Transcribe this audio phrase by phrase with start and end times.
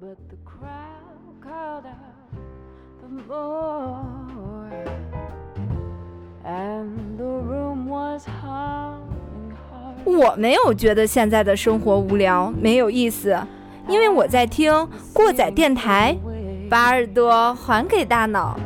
[0.00, 2.14] but the crowd called out
[3.00, 4.70] for more.
[6.44, 10.04] And the room was humming hard.
[10.04, 13.36] 我没有觉得现在的生活无聊没有意思，
[13.88, 16.16] 因为我在听过载电台，
[16.70, 18.56] 把耳朵还给大脑。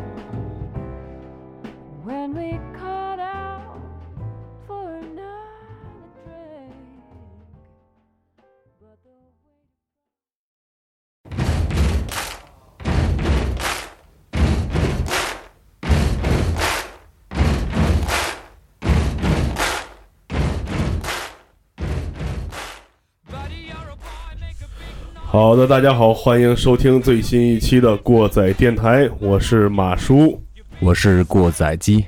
[25.32, 30.38] 好的，大家好，欢迎收听最新一期的过载电台，我是马叔。
[30.78, 32.04] 我是过载机，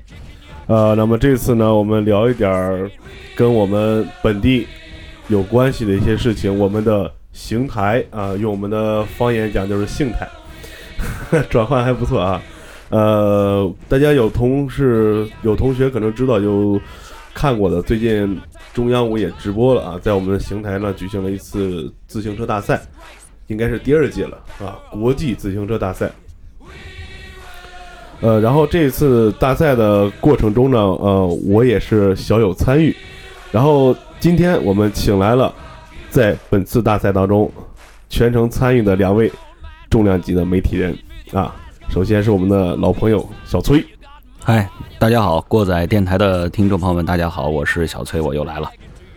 [0.67, 2.91] 呃，那么这次呢，我们聊一点儿
[3.35, 4.67] 跟我们本地
[5.29, 10.29] 有关系的一些事情，我们的邢台啊、用我们的方言讲就是邢台，
[11.49, 12.43] 转换还不错啊。
[12.91, 16.79] 呃，大家有同事有同学可能知道有
[17.33, 18.39] 看过的，最近
[18.75, 22.83] 中央五也直播了啊，在我们的邢台呢举行了一次自行车大赛，
[23.47, 26.11] 应该是第二届了啊，国际自行车大赛。
[28.21, 32.95] 呃，然后这次大赛的过程中呢，呃，我也是小有参与。
[33.53, 35.55] 然后今天我们请来了
[36.11, 37.49] 在本次大赛当中
[38.09, 39.31] 全程参与的两位
[39.89, 40.97] 重量级的媒体人
[41.33, 41.55] 啊。
[41.91, 43.85] 首先是我们的老朋友小崔，
[44.47, 48.71] 嗨，大家好，过载电台的听众朋友们，大家好，我是小崔，我又来了。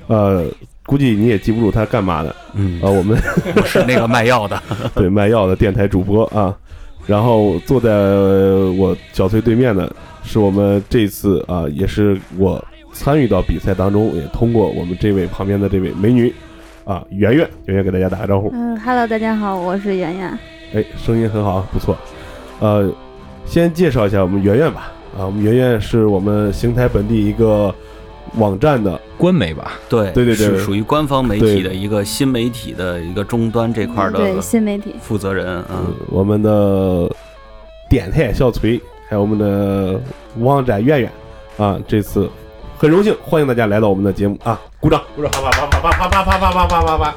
[0.08, 0.46] 呃，
[0.86, 3.22] 估计你也记不住他干嘛的嗯啊。，我们
[3.58, 4.58] 我 是那个卖药的。
[4.96, 6.58] 对卖药的电台主播啊。
[7.06, 7.90] 然后坐在
[8.78, 16.34] 我小崔对面的是我们这次啊，也是我参与到比赛当中，也通过我们这位旁边的这位美女
[16.86, 18.50] 啊，圆圆，圆圆给大家打个招呼。
[18.54, 20.40] 嗯，Hello，大家好，我是圆圆。
[20.74, 21.98] 哎，声音很好，不错。
[22.62, 22.90] 呃，
[23.46, 24.94] 先介绍一下我们圆圆吧。
[25.18, 27.74] 啊，我们圆圆是我们邢台本地一个
[28.36, 29.72] 网站的，官媒吧？
[29.90, 35.48] 对对对对是属于官方媒体的一个新媒体的一个终端这块的对的新媒体，负责人。
[35.48, 37.10] 啊嗯，我们的
[37.90, 38.80] 电台小崔，
[39.10, 40.00] 还有我们的
[40.38, 41.12] 网站圆圆
[41.58, 42.30] 啊，这次
[42.78, 47.16] 很荣幸欢迎大家来到我们的节目啊，鼓掌，鼓掌，啪啪啪啪啪啪啪啪啪啪啪啪。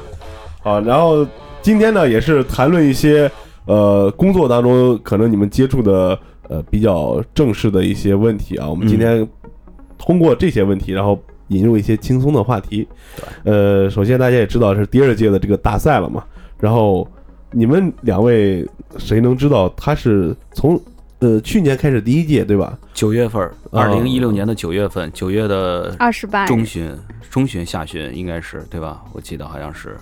[0.63, 1.23] 好，然后
[1.61, 3.29] 今天呢，也是谈论一些
[3.65, 6.17] 呃工作当中可能你们接触的
[6.51, 9.25] 呃比较正式的一些问题啊，我们今天
[9.97, 11.17] 通过这些问题，然后
[11.47, 12.85] 引入一些轻松的话题。
[13.45, 16.23] 呃，首先大家也知道是第二届的这个大赛了嘛，
[16.59, 17.07] 然后
[17.51, 18.67] 你们两位
[18.97, 20.77] 谁能知道他是从
[21.19, 22.77] 呃去年开始第一届对吧？
[22.93, 23.41] 九月份，
[23.71, 26.93] 啊二零一六年的九月份，九月的二十八中旬、
[27.29, 29.01] 中旬、下旬应该是对吧？
[29.13, 29.95] 我记得好像是，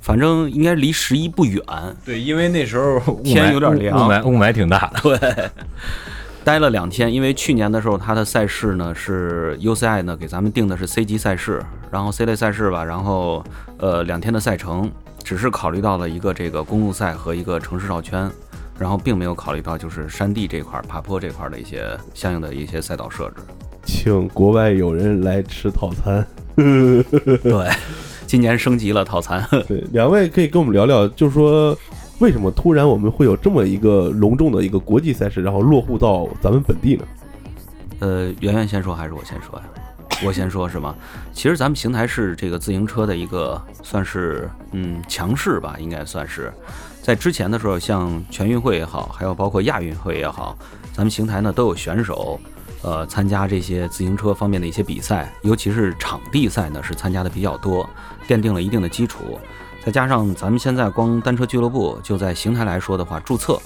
[0.00, 1.62] 反正应该离十一不远。
[2.04, 5.00] 对，因为那时候天有点凉雾霾雾霾挺大的。
[5.02, 5.50] 对，
[6.42, 13.44] 待了两天，因为去年的时候它的赛事呢是 UCI 呢给咱们定的是 C 级赛事，然后 C 类赛事吧，然后
[13.78, 14.90] 呃两天的赛程，
[15.22, 18.30] 只是考虑到了一个这个公路赛和一个城市绕圈，
[18.78, 23.42] 然后并没有考虑到就是山地这块儿、爬坡这块儿的一些相应的一些赛道设置。
[23.84, 26.26] 请国外友人来吃套餐。
[26.56, 27.68] 对，
[28.30, 29.44] 今年升级了套餐。
[29.66, 31.76] 对，两位可以跟我们聊聊，就是说
[32.20, 37.04] 为什么突然我们会有这么一个隆重的一个国际赛事，然后落户到咱们本地呢？
[37.98, 39.64] 呃，圆圆先说还是我先说呀？
[40.24, 40.94] 我先说是吗？
[41.32, 46.52] 其实咱们邢台市这个自行车的一个算是嗯强势吧，应该算是。
[47.02, 50.56] 在之前的时候，像全运会也好，还有包括亚运会也好，
[50.92, 52.38] 咱们邢台呢都有选手，
[52.82, 57.88] 呃，参加这些自行车方面的一些比赛，尤其是场地赛呢是参加的比较多，
[58.30, 59.40] 奠定了一定的基础。
[59.84, 63.58] 再加上咱们现在光单车俱乐部就在邢台来说的话，注册，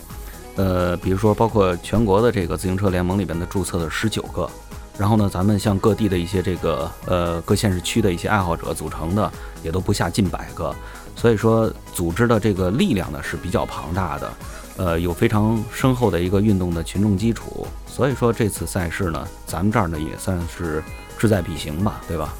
[0.56, 4.48] 呃，比如说包括全国的这个自行车联盟里边的注册的十九个，
[4.96, 9.30] 然后呢，咱们像各地的一些这个呃各县市区的一些爱好者组成的，
[9.62, 10.74] 也都不下近百个，
[11.16, 14.32] 所以说组织的这个力量呢是比较庞大的，
[14.76, 20.80] 呃，有非常深厚的一个运动的群众基础，所以说这次赛事呢，咱们这儿呢也算是
[21.18, 22.32] 志在必行吧，对吧？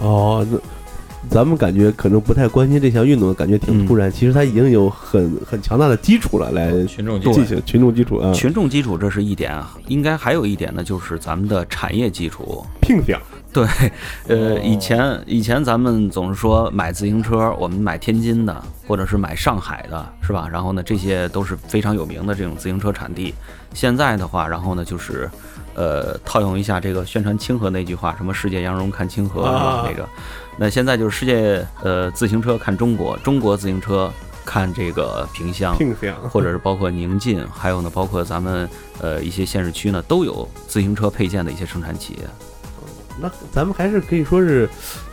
[0.00, 0.58] 哦，那
[1.30, 4.10] 咱们感觉可能不太关心这项运动，感觉挺突然。
[4.10, 12.64] 其实它已经有很很强大的基础了，来群众群众基础啊，群众基础这是一点，啊，应该还有一点呢，就是咱们的产业基础。
[12.80, 13.18] 拼点。
[13.52, 13.64] 对，
[14.26, 20.48] 呃，哦以前以前咱们总是说买自行车，我们买天津的，或者是买上海的，是吧？
[20.50, 23.32] 然后呢，这些都是非常有名的这种自行车产地。
[23.72, 25.30] 现在的话，然后呢，就是，
[25.74, 29.58] 呃，套用一下这个宣传清河那句话，什么“世界羊绒看清河”是吧？
[29.58, 30.08] 啊那个，
[30.56, 34.12] 那现在就是世界呃自行车看中国，中国自行车
[34.44, 35.76] 看这个萍乡，
[36.30, 38.68] 或者是包括宁晋，还有呢，包括咱们
[39.00, 42.20] 呃一些县市区呢，都有自行车配件的一些生产企业。
[43.20, 44.68] 那咱们还是可以说是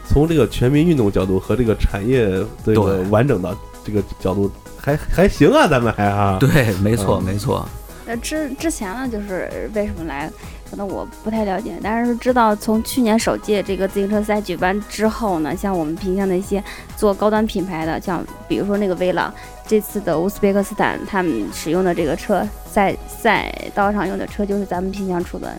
[0.07, 2.27] 从这个全民运动角度和这个产业
[2.65, 7.67] 这个对完整的这个角度，还还行啊，咱们还啊，对，没错，嗯没错。
[8.05, 10.31] 那，之之前呢，就是为什么来，
[10.71, 16.63] 可能我不太了解，但是知道从去年首届这个自行车赛举办之后呢，像我们萍乡的一些
[16.95, 19.33] 做高端品牌的，像比如说那个威朗，
[19.68, 25.53] 这次的乌兹别克斯坦他们使用的这个车赛赛道上用的车就是咱们萍乡出的，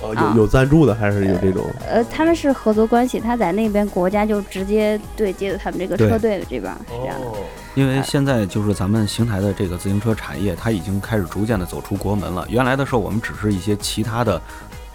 [0.00, 7.26] 哦啊有有赞助的还是有这种，呃，他们是合作关系，他在那边国家就直接对接的他们这个车队的这边儿是这样的。
[7.74, 12.46] 因为现在就是咱们邢台的这个自行车产业，它已经开始逐渐的走出国门了。
[12.48, 14.40] 原来的时候，我们只是一些其他的，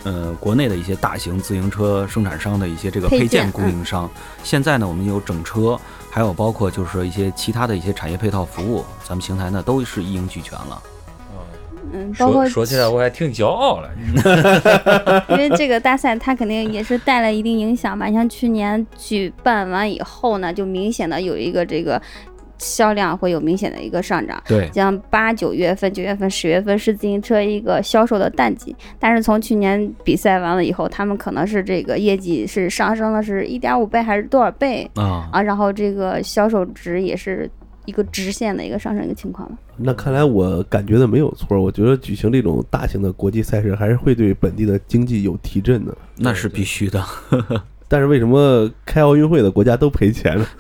[0.04, 4.10] 呃，国内的一些大型自行车生产商的一些这个配件供应商。
[4.44, 5.78] 现在呢，我们有整车，
[6.10, 10.81] 还有包括就是一些其他的一些产业配套服务，咱们邢台呢都是一应俱全了。
[11.91, 13.89] 嗯，包括说说起来我还挺骄傲了。
[15.30, 18.06] 因为这个大赛它肯定也是带来一定影响吧。
[18.07, 22.01] 你像去年举办完以后呢，就明显的有一个这个
[22.57, 24.41] 销量会有明显的一个上涨。
[24.45, 35.41] 对，像八九月份、九月份、十月份是自行车一个销售的淡季，但是从去年比赛完了以后，他们可能是这个业绩是上升了是一点五倍还是多少倍啊，啊？
[35.41, 37.50] 然后这个销售值也是
[37.85, 39.57] 一个直线的一个上升一个情况了。
[39.77, 45.97] 那看来我感觉的没有错，我觉得举行这种大型的国际赛事还是会对本地的经济有提振的。
[46.17, 47.03] 那是必须的。
[47.87, 50.45] 但是为什么开奥运会的国家都赔钱呢？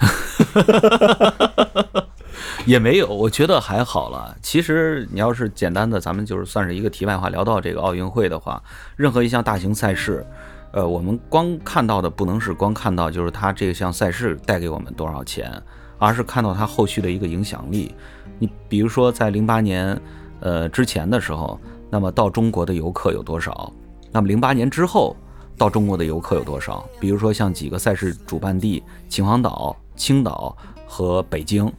[2.65, 4.35] 也没有，我觉得还好了。
[4.41, 8.61] 其实你要是简单的，咱们就是算是一个题外话，聊到这个奥运会的话，
[8.95, 10.25] 任何一项大型赛事，
[10.71, 15.51] 呃，我们光看到的不能是光看到就是它这项赛事带给我们多少钱，
[15.99, 17.93] 而是看到它后续的一个影响力。
[18.39, 19.99] 你比如说在零八年，
[20.39, 21.59] 呃之前的时候，
[21.89, 23.71] 那么到中国的游客有多少？
[24.11, 25.15] 那么零八年之后
[25.57, 26.83] 到中国的游客有多少？
[26.99, 30.57] 比如说像几个赛事主办地秦皇岛、青岛
[30.87, 31.71] 和北京。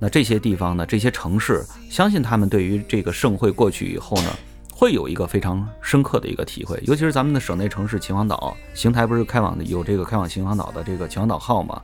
[0.00, 4.30] 那这些地方呢，这些城市，相信他们对于这个盛会过去以后呢，
[4.72, 6.80] 会有一个非常深刻的一个体会。
[6.86, 11.82] 尤其是咱们的省内城市秦皇岛，邢台不是开往的有这个开往秦皇岛的这个秦皇岛号吗？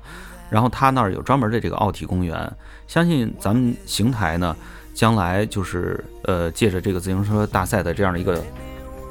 [0.54, 2.48] 然后它那儿有专门的这个奥体公园，
[2.86, 4.54] 相信咱们邢台呢，
[4.94, 8.40] 将来就是呃借着这个自行车大赛的这样的一个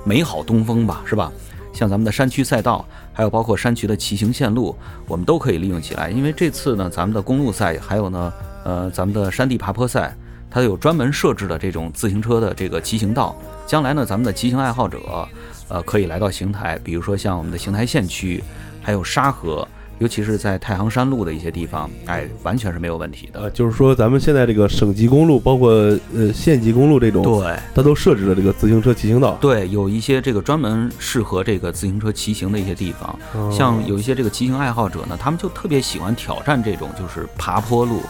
[0.05, 1.29] 美好东风吧，是吧？
[1.73, 4.73] 像咱们的山区赛道，还有包括山区的骑行线路，
[5.05, 6.09] 我们都可以利用起来。
[6.09, 10.15] 因为这次呢，咱们的公路赛，还有呢，呃，咱们的山地爬坡赛，
[10.49, 13.35] 它有专门设置的这种自行车的这个骑行道。
[13.67, 15.27] 将来呢，咱们的骑行爱好者，
[15.67, 18.41] 呃，可以来到邢台，比如说像我们的邢台县区，
[18.81, 19.67] 还有沙河，
[19.99, 23.41] 尤其是在太行山路的一些地方，哎，完全是没有问题的。
[23.41, 25.71] 呃，就是说咱们现在这个省级公路，包括
[26.15, 29.37] 呃县级公路这种，对它都设置了这个自行车骑行道。
[29.39, 38.01] 对，有一些这个专门适合这个自行车骑行的一些地方，哦像有一些这个骑行爱好者呢，他们就特别喜欢挑战这种就是爬坡路，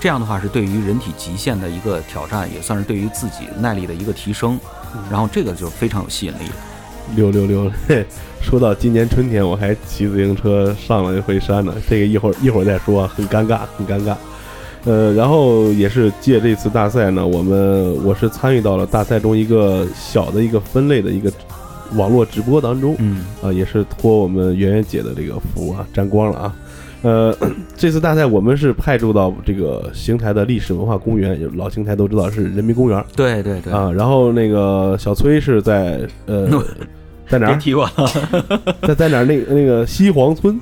[0.00, 4.58] 这样的话是对于人体极限的一个挑战，也算是对于自己耐力的一个提升，
[5.10, 6.50] 然后这个就非常有吸引力。
[7.14, 7.70] 六六六！
[7.86, 8.04] 嘿，
[8.42, 14.14] 说到今年春天，我还骑自行车上了一回山呢，这个一会儿一会儿再说，很尴尬，很尴尬。
[14.84, 21.30] 呃，然后也是借这次大赛呢，我们我是参与到了大赛中一个小的一个分类的一个
[21.94, 26.54] 网络直播当中，嗯，啊，也是托我们圆圆姐的这个福啊，沾光了啊。
[27.02, 27.36] 呃，
[27.76, 33.92] 这次大赛我们是派驻到这个邢台的历史文化公园，老邢台都知道是人民公园对对对，啊。
[33.92, 36.48] 然后那个小崔是在呃，
[37.28, 37.52] 在哪儿？
[37.52, 38.72] 别提我了。
[38.82, 39.24] 在在哪儿？
[39.24, 40.60] 那个那个西黄村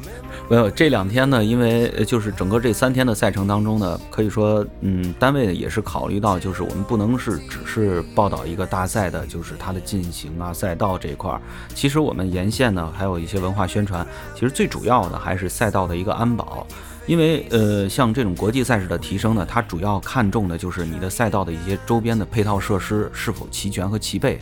[0.49, 11.41] 没有这两天呢，因为呃就是整个这三天的赛程当中呢，可以说，嗯，单位也是考虑到，就是我们不能是只是报道一个大赛的，就是它的进行啊、赛道这一块儿。
[11.75, 16.67] 其实我们沿线呢，还有一些文化宣传，其实最主要的还是赛道的一个安保。
[17.07, 24.39] 因为呃，像这种国际赛事的提升呢，它主要看重的就是你的赛道的一些周边的配套设施是否齐全和齐备。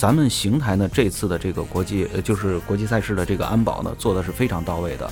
[0.00, 5.10] 咱们邢台呢，这次的这个国际呃，就是国际赛事的这个安保呢，做的是非常到位的。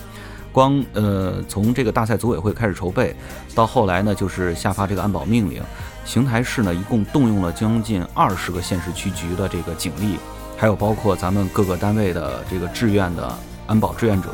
[0.51, 3.15] 光呃，从这个大赛组委会开始筹备，
[3.55, 5.63] 到后来呢，就是下发这个安保命令。
[6.07, 10.17] 邢台市呢，一共动用了将近二十个县市区局的这个警力，
[10.57, 13.31] 还有包括咱们各个单位的这个志愿的
[13.67, 14.31] 安保志愿者，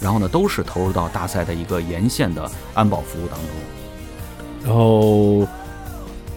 [0.00, 3.48] 然后呢，都是投入到大赛的一个沿线的安保服务当中。
[4.64, 5.46] 然后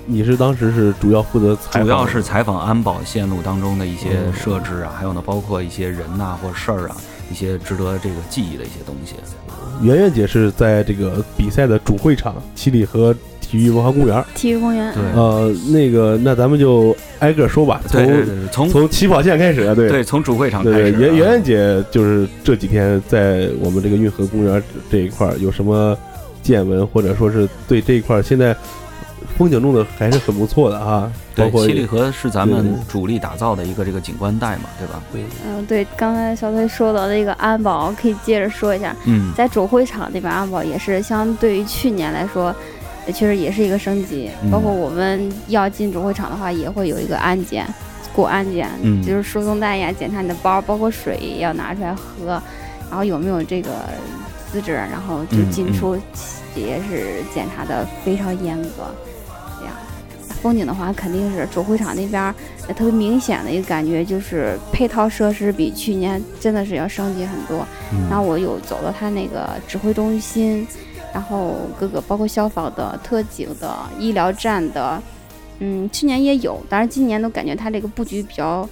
[0.10, 6.96] 你是当时是主要负责采访，主要是采访安保线路当中的一些嗯设置啊，还有呢，包括一些人呐、或事儿啊，
[7.30, 9.16] 一些值得这个记忆的一些东西。
[9.82, 14.24] 圆圆姐是在这个比赛的主会场七里河体育文化公园。
[14.34, 15.04] 体育公园，对。
[15.14, 19.90] 呃，那个，那咱们就挨个说吧，从对对对，从从起跑线开始啊，对。
[19.90, 25.96] 对从主会场开始啊，圆圆圆姐就是这几天在我们这个运河公园这一块儿有什么
[26.42, 28.56] 见闻，或者说是对这一块儿现在
[29.38, 35.02] 风景弄得还是很不错的啊，包对，括七里河是咱们主力打造的一个这个景观带嘛，对吧？
[35.46, 42.54] 嗯，对，刚才小崔说到那个安保，可以接着说一下，嗯，在主会场那边安保也是相对于去年来说，
[43.06, 44.30] 呃确实也是一个升级。
[44.42, 47.66] 嗯包括我们要进主会场的话，也会有一个安检，
[48.14, 52.42] 过安检，嗯就是输送带呀，检查你的包，包括水也要拿出来喝，
[52.90, 53.70] 然后有没有这个
[54.52, 55.96] 资质，然后就嗯进出
[56.56, 58.90] 也是检查的非常严格。
[60.38, 62.34] 风景的话肯定是主会场那边
[62.76, 67.66] 特别明显的一个感觉，就是配套设施比去年真的是要升级很多。
[67.92, 68.08] 嗯。
[68.10, 70.66] 然后我有走到他那个指挥中心，
[71.14, 75.02] 然后各个包括消防的、特警的、医疗站的，
[75.60, 78.68] 嗯，去年也有，但是今年都感觉他这个布局比较，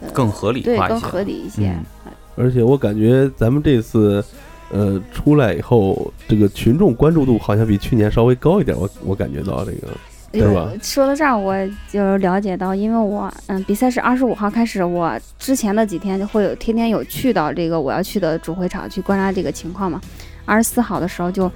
[0.00, 1.68] 呃，更合理对更合理一些。
[1.68, 2.12] 嗯。
[2.36, 4.24] 而且我感觉咱们这次，
[4.70, 9.88] 呃，出来以后，这个群众关注度好像比去年稍微高一点，我我感觉到这个，
[10.32, 11.54] 是吧呃说到这儿，我
[11.90, 20.00] 就了解到，因为我嗯，比赛是二十五号开始，我之前的几天就会有天天有去到这个我要去的主会场去观察这个情况嘛。
[20.44, 21.50] 二十四号的时候就，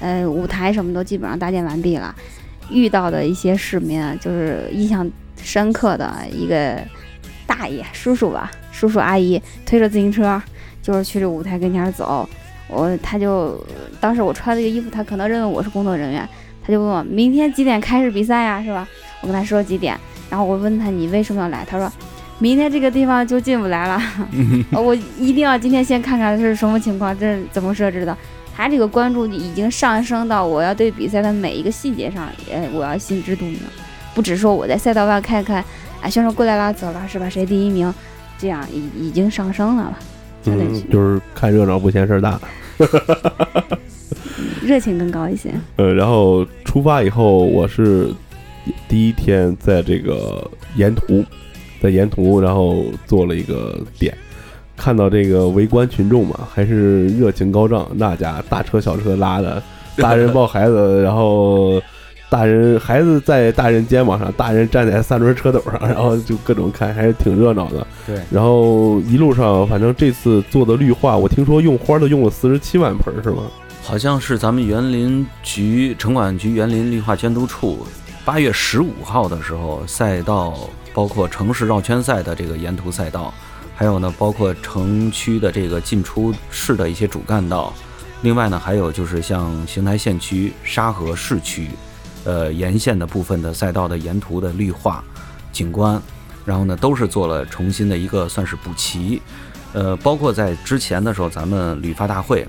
[0.00, 2.14] 呃，舞台什么都基本上搭建完毕了，
[2.70, 5.08] 遇到的一些市民啊，就是印象
[5.42, 6.80] 深刻的一个
[7.46, 10.40] 大爷叔叔吧，叔叔阿姨推着自行车，
[10.82, 12.28] 就是去这舞台跟前儿走。
[12.68, 13.64] 我他就
[14.00, 16.28] 当时我穿这个衣服，他可能认为我是工作人员，
[16.66, 18.86] 他就问我明天几点开始比赛呀，是吧？
[19.20, 21.90] 我跟他说几点，然后我问他你为什么要来，他说
[22.38, 24.02] 明天这个地方就进不来了，
[24.72, 28.16] 呃我一定要今天先看看是什么情况，这是怎么设置的。
[28.54, 33.58] 他这个关注已经上升到我要对比赛的每一个细节上，呃，我要心知肚明，
[34.14, 35.62] 不只说我在赛道外看看，
[36.00, 37.28] 啊，选手过来了走了是吧？
[37.28, 37.92] 谁第一名，
[38.38, 39.98] 这样已已经上升了吧？
[40.46, 42.40] 嗯，就是看热闹不嫌事儿大。
[44.62, 45.50] 热情更高一些。
[45.76, 48.08] 呃，然后出发以后，我是
[48.88, 51.24] 第一天在这个沿途，
[51.80, 54.16] 在沿途，然后做了一个点，
[54.76, 59.62] 看到这个围观群众嘛，还是热情高涨，那家大车小车拉的，
[59.96, 61.80] 大人抱孩子，然后
[62.28, 67.86] 大人孩子在大人肩膀上，大人站在三轮车斗上，然后就各种看，还是挺热闹的。
[68.06, 73.42] 对，然后一路上，反正这次做的绿化，我听说用花都用了四十七万盆儿，是吗？
[73.86, 77.86] 好像是咱们园林局城管局园林绿化监督处
[78.24, 80.58] 八月十五号的时候，赛道
[80.92, 83.32] 包括城市绕圈赛的这个沿途赛道，
[83.76, 87.72] 还有呢，包括城区的这个进出市的一些主干道，
[88.22, 91.70] 另外呢，还有就是像邢台县区、沙河市区，
[92.24, 95.04] 呃沿线的部分的赛道的沿途的绿化
[95.52, 96.02] 景观，
[96.44, 99.22] 然后呢，都是做了重新的一个算是补齐。
[99.72, 102.48] 呃，包括在之前的时候，咱们旅发大会，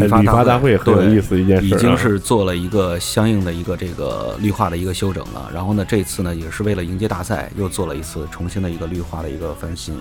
[0.00, 5.50] 旅发大会很有意思一件事、啊，已经是做了一个相应的一个这个绿化的一个修整了。
[5.52, 9.94] 然后呢，这次呢也是为了迎接大赛，又做了一次重新的一个绿化的一个翻新。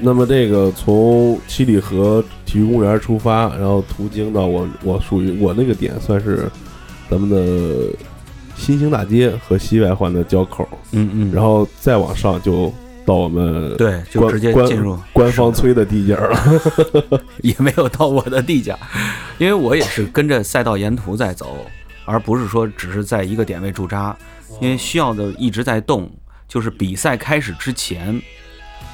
[0.00, 6.50] 那么这个从七里河体育公园出发，然后途经到我我属于我那个点，算是
[7.08, 7.86] 咱们的
[8.56, 12.72] 新兴大街和西外环的交口，嗯嗯然后再往上就
[13.06, 17.20] 到我们对，就直接进入官方催的地界儿了。
[17.42, 18.78] 也没有到我的地界儿，
[19.38, 21.66] 因为我也是跟着赛道沿途在走，
[22.04, 24.16] 而不是说只是在一个点位驻扎，
[24.60, 26.10] 因为需要的一直在动。
[26.46, 28.20] 就是比赛开始之前，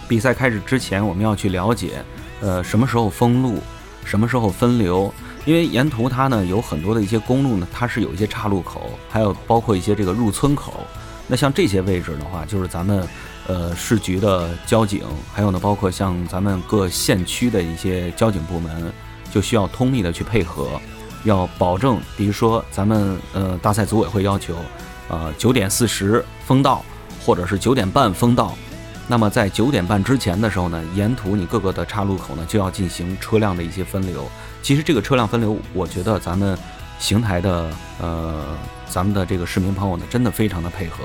[0.09, 2.03] 比赛开始之前，我们要去了解，
[2.41, 3.59] 呃，什么时候封路，
[4.05, 5.13] 什么时候分流，
[5.45, 10.87] 因为沿途它呢有很多的一些公路呢，它是有一些岔路口，还有包括一些这个入村口。
[11.27, 13.07] 那像这些位置的话，就是咱们
[13.47, 18.93] 呃市局的交警，还有呢包括像咱们各县区的一些交警部门，
[19.33, 20.81] 就需要通力的去配合，
[21.25, 24.57] 要保证，比如说咱们呃大赛组委会要求，
[25.09, 26.85] 呃九点四十封道，
[27.25, 28.55] 或者是九点半封道。
[29.09, 34.31] 那么在九点半之前的时候呢，沿途你各个的岔路口呢就要进行车辆的一些分流。
[34.63, 36.57] 其实这个车辆分流，我觉得咱们
[37.01, 37.69] 邢台的
[38.01, 38.45] 呃
[38.87, 41.03] 咱们的这个市民朋友呢，真的非常的配合。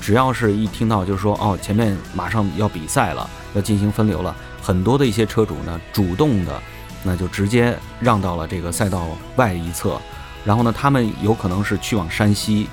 [0.00, 6.60] 只要是一听到就是说哦，前面马上要比赛了，要进行分流了，很多的一些车主呢，主动的
[7.04, 10.00] 那就直接让到了这个赛道外一侧，
[10.44, 12.68] 然后呢，他们有可能是去往山西，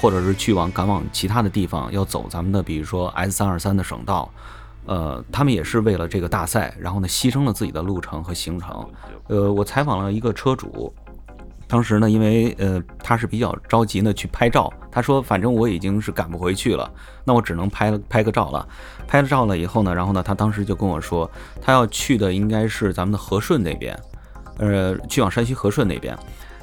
[0.00, 4.30] 或者是去往赶往其他的地方，要走咱们的比如说 S 三二三的省道，
[4.86, 8.88] 呃，他们也是为了这个大赛，然后呢，牺牲了自己的路程和行程。
[9.28, 10.92] 呃，我采访了一个车主，
[11.70, 16.90] 当时呢，因为呃他是比较着急呢去拍照，他说反正我已经是赶不回去了，
[17.24, 18.66] 那我只能拍拍个照了。
[19.06, 21.30] 拍了照了以后呢，然后呢，他当时就跟我说，
[21.62, 23.96] 他要去的应该是咱们的和顺那边，
[24.58, 26.18] 呃，去往山西和顺那边。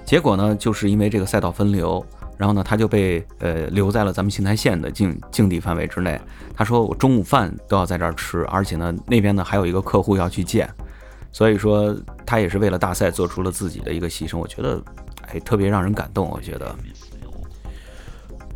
[0.06, 2.06] 结果呢，就是因为这个赛道分流，
[2.38, 6.20] 然后呢，他就被呃留在了咱们邢台县的境境地范围之内。
[6.56, 10.70] 他说我中午饭都要在这儿吃，而且呢，那边呢还有一个客户要去见，
[11.38, 14.40] 所以说他也是为了大赛做出了自己的一个牺牲。
[14.40, 14.82] 我觉得，
[15.28, 16.28] 哎，特别让人感动。
[16.32, 16.76] 我觉得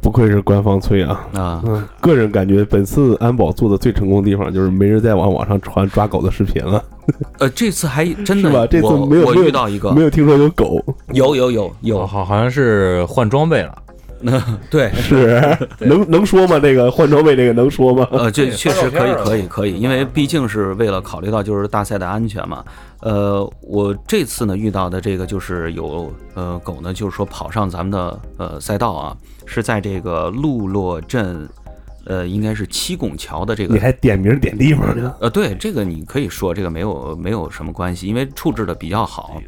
[0.02, 1.30] 不愧是官方催啊！
[1.36, 6.84] 啊，嗯，个人感觉本次安保做的最成功的地方就是没人再往网上传抓狗的视频了，
[7.38, 8.66] 呃，这次还真的是吧？
[8.66, 10.84] 这次我我遇到一个没有听说有狗，
[11.14, 13.78] 有有有有有好好像是换装备了，
[14.70, 15.42] 对 是
[15.80, 16.60] 能能说吗？
[16.60, 18.08] 这个换装备这个能说吗？
[18.12, 22.64] 呃，这确实可以，可以，可以，因为毕竟是为了考虑到就是大赛的安全嘛。
[23.02, 31.50] 呃，我这次呢遇到的这个就是有呃狗呢，就是说跑上咱们的呃赛道啊，是在这个鹿洛镇，
[32.06, 35.14] 呃，应该是七拱桥的这个你还点名点地方呢？
[35.20, 39.42] 呃，对，这个你可以说，这个没有没有什么关系，因为处置的比较好。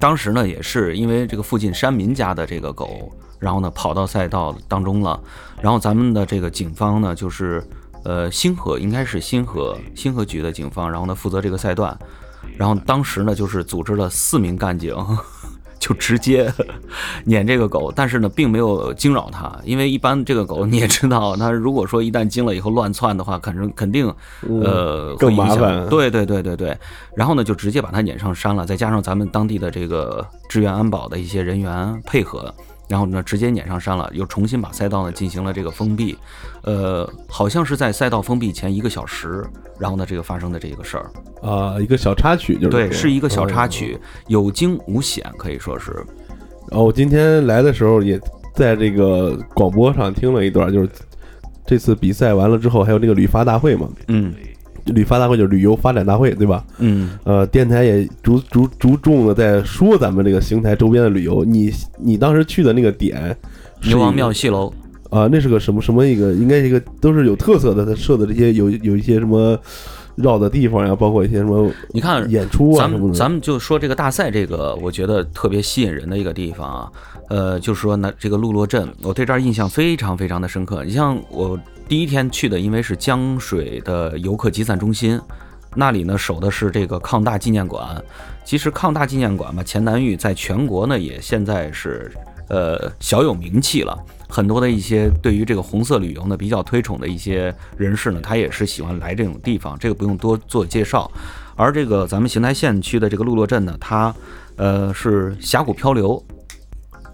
[0.00, 5.20] 当时呢，也是因为这个附近山民家的这个狗，然后呢跑到赛道当中了，
[5.60, 7.62] 然后咱们的这个警方呢，就是
[8.04, 11.98] 呃星河应该是星河星河局的警方，然后呢负责这个赛段，
[12.56, 14.94] 然后当时呢就是组织了四名干警。
[15.80, 16.52] 就直接
[17.24, 25.88] 撵这个狗，但是呢，并没有惊扰它，因为一般这个狗你也知道，它如果说一旦惊了以后乱窜的话，肯定肯定呃更麻烦。
[25.88, 26.76] 对对对对对，
[27.14, 32.52] 然后呢，就直接把它撵上山了，再加上咱们当地的这个支援安保的一些人员配合，
[32.88, 36.16] 然后呢，直接撵上山了，又重新把赛道呢进行了这个封闭，
[36.62, 39.44] 呃，好像是在赛道封闭前一个小时，
[39.78, 41.10] 然后呢，这个发生的这个事儿，
[41.42, 45.92] 啊，一个小插曲就是对，是一个小插哦曲，有惊无险，可以说是，
[46.70, 48.18] 然后我今天来的时候也
[48.54, 50.88] 在这个广播上听了一段，就是
[51.66, 54.34] 这次比赛完了之后，还有那个旅发大会嘛，嗯
[54.94, 56.64] 旅发大会就是旅游发展大会，对吧？
[56.78, 57.10] 嗯。
[57.24, 61.44] 呃，电台也着着着重的在说咱们这个邢台周边的旅游。
[61.44, 63.36] 你你当时去的那个点，
[63.80, 64.72] 是牛王庙戏楼，
[65.10, 69.58] 啊，那是个什么什么一个，应该是一个都是有特色的，它设的这些有有一些什么
[70.16, 73.12] 绕的地方呀，包括一些什么你看，演出啊咱们。
[73.12, 76.92] 咱们就说这个大赛，这个我觉得特别吸引人的一个地方啊，
[77.28, 80.84] 呃，就是说呢，这个鹿洛镇，我对这儿印象非常非常的深刻。
[80.84, 85.18] 你像我第一天去的，因为是江水的游客集散中心，
[85.74, 88.04] 那里呢守的是这个抗大纪念馆。
[88.44, 92.12] 其实抗大纪念馆嘛，钱南峪在全国呢也现在是
[92.50, 93.98] 呃小有名气了。
[94.28, 101.10] 很多的一些对于这个红色旅游呢比较推崇的一些人士呢，他也是喜欢来这种地方，这个不用多做介绍。
[101.56, 104.14] 而这个咱们邢台县区的这个陆洛镇呢，它
[104.56, 106.22] 呃是峡谷漂流，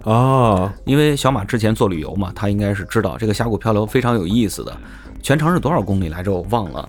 [0.05, 4.77] 啊，因为小马之前做旅游嘛，他应该是知道这个峡谷漂流非常有意思的。
[5.23, 6.31] 全长是多少公里来着？
[6.31, 6.87] 我忘了，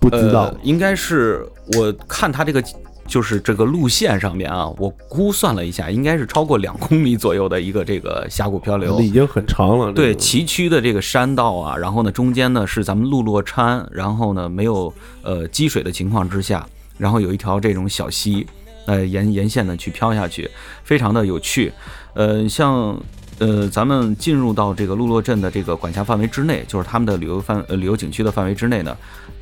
[0.00, 2.60] 不知道呃，应该是我看他这个
[3.06, 9.04] 就是这个路线上面啊，我估算了一下，应该是超过两公里左右的一个这个峡谷漂流那。
[9.04, 9.92] 已经很长了。
[9.92, 16.66] 对崎岖的这个山道啊，然后呢，中间呢是咱们路落川，然后呢没有呃积水的情况之下，
[16.98, 18.44] 然后有一条这种小溪，
[18.86, 20.50] 呃沿沿线呢去飘下去，
[20.82, 21.72] 非常的有趣。
[22.14, 22.98] 呃，像
[23.38, 28.96] 呃咱们进入到这个陆洛镇的这个管辖范围之内，就是他们的旅游范呃旅游景区的范围之内呢，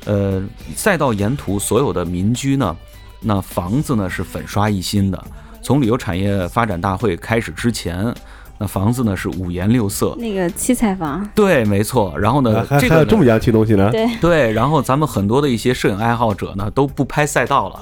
[0.05, 0.43] 呃
[0.75, 2.75] 赛道沿途所有的民居呢，
[3.21, 5.23] 那房子呢是粉刷一新的。
[5.61, 8.13] 从旅游产业发展大会开始之前，
[8.57, 12.13] 那房子呢是五颜六色，那个七彩房，对，没错。
[12.19, 17.79] 然后呢这个这么洋气东西呢，对，对，然后咱们很多的一些摄影爱好者呢都不拍赛道了，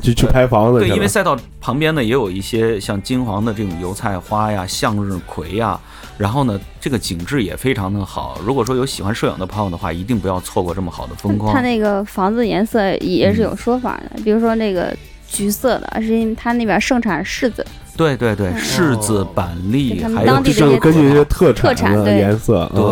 [0.00, 5.78] 去去拍房子去对，因为赛道旁边呢也有一些像金黄的这种油菜花呀、向日葵呀，
[6.16, 8.38] 然后呢这个景致也非常的好。
[8.44, 11.52] 如果说有喜欢摄影的朋友的话，一定不要错过这么好的风光。
[11.52, 14.96] 它那个房子颜色也是有说法的，比如说那个
[15.28, 17.64] 橘色的，是因为它那边盛产柿子，
[17.96, 22.82] 对对对，嗯柿子、板栗，还有当地的一些是根据一些特特产的颜色，对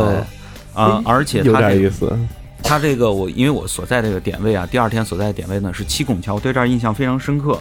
[0.75, 2.13] 啊啊，而且有它这个点意思。
[2.63, 7.61] 它这个我因为我所在这个点位啊，第二天所在的点位呢是七拱桥，我对这儿印象非常深刻。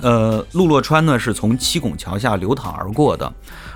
[0.00, 3.30] 呃，陆洛川呢是从七拱桥下流淌而过的，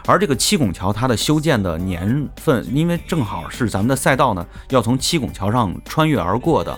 [0.07, 6.77] 而这个七拱桥它的修建的年份，因为正好是咱们的赛道呢要从七拱桥上穿越而过的，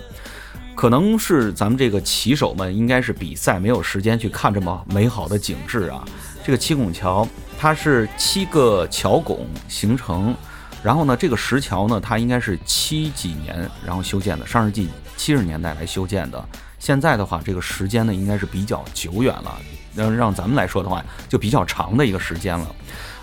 [0.75, 6.03] 可能是咱们这个骑手们应该是比赛没有时间去看这么美好的景致啊。
[6.43, 7.27] 这个七拱桥
[7.57, 10.35] 它是七个桥拱形成，
[10.81, 14.87] 然后呢，这个石桥呢，它应该是七几年然后修建的，上世纪
[15.17, 16.43] 七十年代来修建的。
[16.79, 19.57] 现在的话，这个时间呢应该是比较久远了，
[19.93, 22.75] 让让咱们来说的话，就比较长的一个时间了。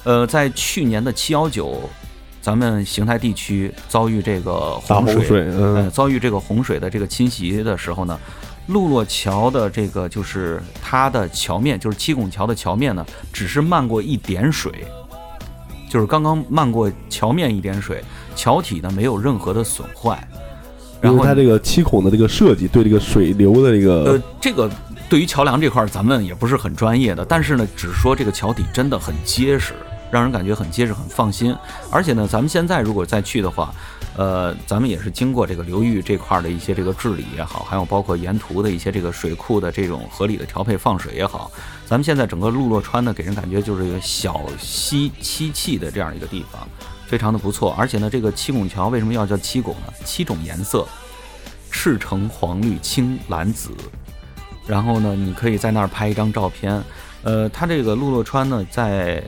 [0.04, 1.88] 呃，在去年的七幺九，
[2.42, 8.20] 咱们邢台地区遭遇这个洪水，洪水，呃，嗯，遭遇这个洪水的这个侵袭的时候呢，
[8.66, 14.86] 陆洛桥的这个就是它的桥面，就是七拱桥的桥面呢，只是漫过一点水，
[15.96, 18.04] 就是刚刚漫过桥面一点水，
[18.34, 20.28] 桥体呢没有任何的损坏。
[21.00, 24.70] 然后它这个七孔的这个设计，对这个水流的这个呃，这个
[25.08, 29.72] 对于桥梁这块儿咱们也不是很专业的，但是呢，只说这个桥体真的很结实，
[30.10, 31.54] 让人感觉很结实、很放心。
[31.90, 33.74] 而且呢，咱们现在如果再去的话，
[34.16, 41.50] 呃，咱们也是经过这个流域这块的一些这个治理也好，还有包括沿途的一些这个水库的这种合理的调配放水也好，
[41.86, 46.66] 咱们现在整个陆洛川呢，给人感觉就是一个小溪七气的这样一个地方。
[47.06, 49.92] 非常的不错，而且呢，这个七拱桥为什么要叫七拱呢？
[50.04, 50.84] 七种颜色，
[51.70, 53.70] 赤橙黄绿青蓝紫，
[54.66, 56.82] 然后呢，你可以在那儿拍一张照片。
[57.22, 59.22] 呃，它这个陆洛川呢，在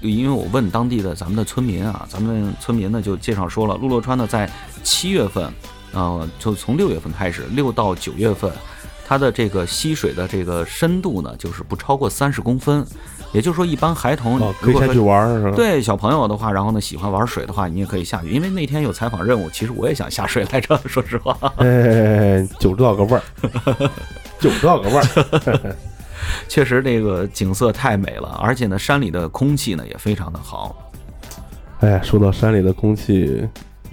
[0.00, 4.48] 因为我问当地的咱们的村民啊，咱们村民呢就介绍说了，陆洛川呢在
[4.82, 5.52] 七月份，
[5.92, 8.50] 呃，就从六月份开始，六到九月份，
[9.06, 12.86] 它的这个溪水的这个深度呢，就是不超过三十公分，
[13.32, 15.56] 也就是说，一般孩童哦，可以下如果说去玩儿，是吧？
[15.56, 18.30] 对小朋友的话，然后呢喜欢玩水的话，你也可以下去。
[18.30, 21.36] 因为那天有采访任务，其实我也想下水来着，说实话。
[21.56, 23.22] 哎，就知道个味儿，
[24.38, 25.76] 就知道个味儿。
[26.48, 30.90] 确实这个景色太美了，而且呢，山里的空气呢也非常的好。
[31.80, 33.46] 哎呀，说到山里的空气，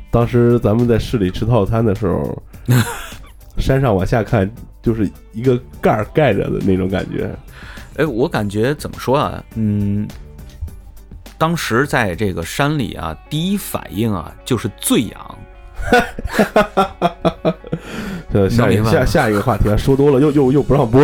[0.10, 2.44] 当时咱们在市里吃套餐的时候，
[3.58, 4.50] 山上往下看
[4.82, 7.30] 就是一个盖儿盖着的那种感觉。
[7.98, 9.44] 哎，我感觉怎么说啊？
[9.56, 10.08] 嗯，
[11.38, 15.38] 当时在这个山里啊，第一反应啊就是醉氧。
[18.34, 21.02] 呃，下一能明白吗下下一个话题啊，说多了又又又不让播。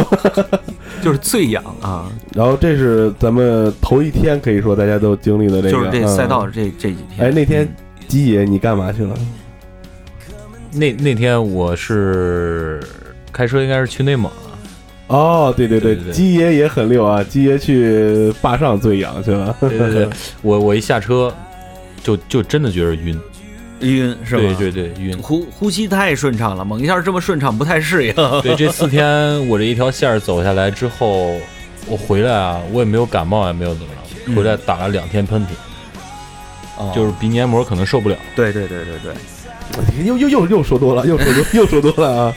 [1.02, 7.28] 就是醉氧啊，然后这是咱们头一天可以说大家都经历的这个，就是这赛道嗯这这几天。
[7.28, 7.70] 哎，那天嗯
[8.08, 9.16] 鸡爷你干嘛去了？
[10.74, 12.82] 那那天我是
[13.32, 14.38] 开车，应该是去内蒙了。
[15.08, 19.56] 哦，对对对对对鸡爷也很溜啊，鸡爷去坝上醉氧去了。
[19.62, 20.10] 对对对，
[20.44, 21.34] 我我一下车
[22.04, 23.18] 就就真的觉得晕，
[23.82, 24.42] 晕是吧？
[24.42, 25.18] 对对对晕。
[25.22, 28.14] 呼呼吸太顺畅了，猛一下这么顺畅不太适应。
[28.42, 31.36] 对，这四天我这一条线儿走下来之后，
[31.88, 33.88] 我回来啊，我也没有感冒，也没有怎么
[34.28, 35.48] 着，回来打了两天喷嚏，
[36.78, 38.16] 哦就是鼻黏膜可能受不了。
[38.36, 42.36] 对对对对对，又又又又说多了，又说多又说多了啊！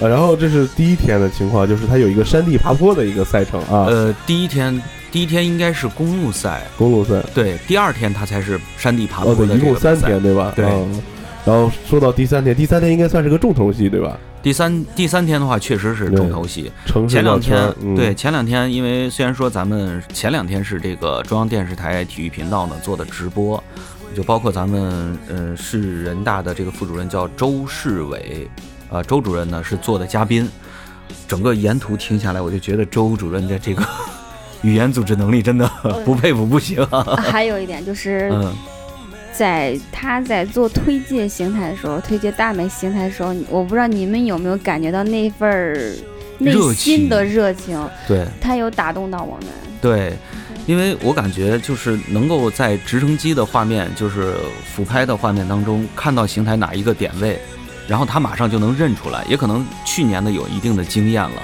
[0.00, 4.80] 啊，然后这是第一天的情况，就是它有一个山地爬坡的一个赛程啊，呃，第一天
[5.14, 7.22] 第一天应该是公路赛，公路赛。
[7.32, 10.52] 对，第二天它才是山地爬坡哦，对，的一共三天对吧？
[10.56, 11.00] 对嗯
[11.44, 14.18] 然后说到第三天，第三天应该算是个重头戏对吧？
[14.42, 16.72] 第三第三天的话，确实是重头戏。
[17.08, 23.62] 前两天对，前两天，因为虽然说咱们前两天是这个中央电视台体育频道呢做的直播，
[24.16, 28.48] 就包括咱们呃市人大的这个副主任叫周世伟，
[28.90, 30.50] 呃周主任呢是做的嘉宾，
[31.28, 33.86] 整个沿途听下来，我就觉得周主任的这个
[34.64, 35.70] 语言组织能力真的
[36.04, 37.04] 不佩服不行啊。
[37.22, 38.52] 还有一点就是嗯，
[39.32, 45.94] 在他在做推介邢台的时候，推介大美邢台的时候，我不知道你们有没有感觉到那份儿
[46.38, 48.26] 内心的热情，对。
[48.40, 49.46] 他有打动到我们。
[49.80, 50.14] 对，
[50.66, 57.38] 因为我感觉就是能够在直升机的画面，就是俯拍的画面当中看到邢台哪一个点位，
[57.86, 61.42] 然后他马上就能认出来，也可能去年的有一定的经验了，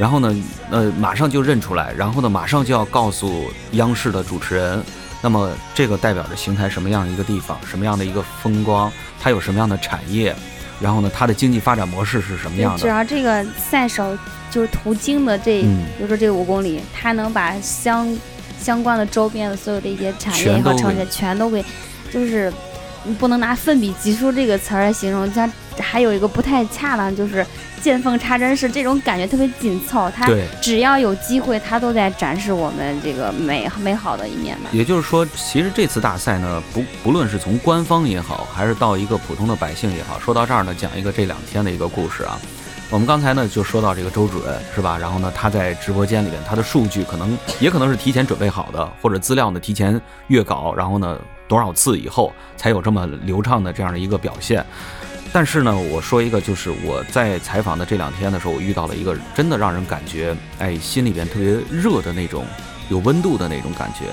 [0.00, 0.34] 然后呢，
[0.70, 4.82] 呃，马上就认出来，然后呢，马上就要告诉央视的主持人，
[5.20, 10.34] 那么这个代表着邢台什么样的一个地方，什么样的一个风光，它有什么样的产业，
[10.80, 12.86] 然后呢，它的经济发展模式是什么样的只？
[12.88, 14.16] 要这个赛手
[14.50, 18.08] 就是途经的这，嗯比如说这五公里，他能把相
[18.58, 21.62] 相关的周边的所有的一些产业和城市全都给，
[22.10, 22.50] 就是
[23.04, 27.44] 你不能拿奋笔疾书这个词儿来形容，像还有一个不太恰当，就是
[27.80, 30.44] 见缝插针式这种感觉特别紧凑，他对。
[30.60, 34.70] 只要有机会，他都在展示我们这个美美好的一面吧。
[34.72, 42.38] 也就是说，其实这次大赛呢，不不论是从官方也好，还是到一个普通的百姓也好，说到这儿呢，讲一个这两天的一个故事啊。
[42.90, 44.98] 我们刚才呢就说到这个周主任是吧？
[44.98, 51.16] 然后呢，他在直播间里边，他的数据可能也可能是提前准备好的，或者资料呢提前阅稿，然后呢
[51.46, 54.66] 多少次以后才有这么流畅的这样的一个表现。
[55.32, 62.44] 但是呢，我说一个，就是我在采访的这两天的时候，我遇到了一个真的让人感觉，哎，心里边特别热的那种，
[62.88, 64.06] 有温度的那种感觉。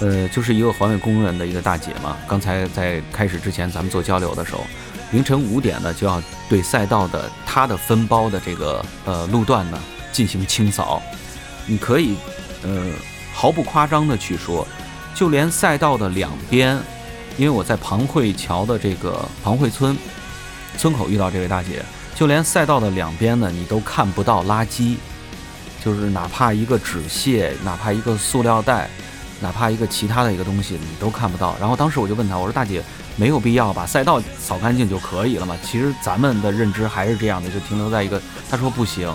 [0.00, 2.16] 呃，就是一个环卫工人的一个大姐嘛。
[2.26, 4.64] 刚才在开始之前，咱们做交流的时候，
[5.10, 9.78] 凌晨五点呢就要对赛道的它的分包的这个呃路段呢
[10.10, 11.02] 进行清扫。
[11.66, 12.16] 你可以
[12.62, 12.86] 呃
[13.34, 14.66] 毫不夸张的去说，
[15.14, 16.78] 就连赛道的两边，
[17.36, 19.96] 因为我在庞汇桥的这个庞汇村
[20.76, 21.82] 村口遇到这位大姐，
[22.14, 24.96] 就连赛道的两边呢，你都看不到垃圾，
[25.84, 28.88] 就是哪怕一个纸屑，哪怕一个塑料袋，
[29.40, 31.56] 哪怕一个其他的一个东西，你都看不到。
[31.58, 32.82] 然后当时我就问她，我说大姐，
[33.16, 35.56] 没有必要把赛道扫干净就可以了嘛？
[35.62, 38.20] 其实咱们的认知还是这样的，就停留在一个。
[38.50, 39.12] 她说不行，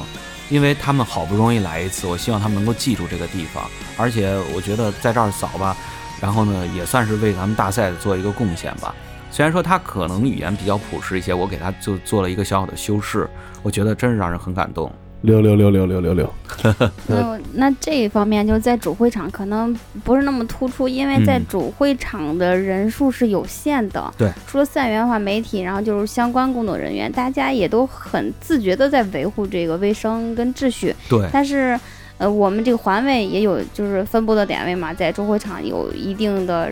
[0.50, 3.64] 因为他们好不容易来一次，我希望他们能够记住这个地方，
[3.98, 5.76] 而且我觉得在这儿扫吧，
[6.20, 8.94] 然后呢，也算是为咱们大赛做一个贡献吧。
[9.32, 13.28] 虽然说他可能语言比较朴实一些，我给他就做了一个小小的修饰，
[13.64, 14.92] 我觉得真是让人很感动。
[15.22, 16.34] 六六六六六六六，
[17.06, 19.72] 那那这一方面就是在主会场可能
[20.04, 24.12] 不是那么突出，因为在嗯主会场的人数是有限的。
[24.18, 30.96] 对，除了赛员的话，媒体，然后就是相关工作人员，大家也都很自觉的在维护这个卫生跟秩序。
[31.08, 31.80] 对，但是，
[32.18, 36.72] 呃，我们这个环卫也有就是分布的点位嘛，在主会场有一定的，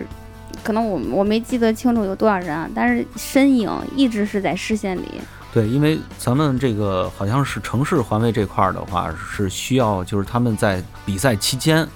[0.63, 5.06] 可能我我没记得清楚有多少人啊，但是身影一直是在视线里。
[5.52, 11.88] 对，因为咱们这个好像是城市环卫这块儿的话，是需要就是他们在比赛期间，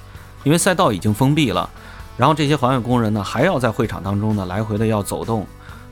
[0.43, 1.69] 因为赛道已经封闭了，
[2.17, 5.45] 然后这些环卫工人呢还要在会场当中呢来回的要走动，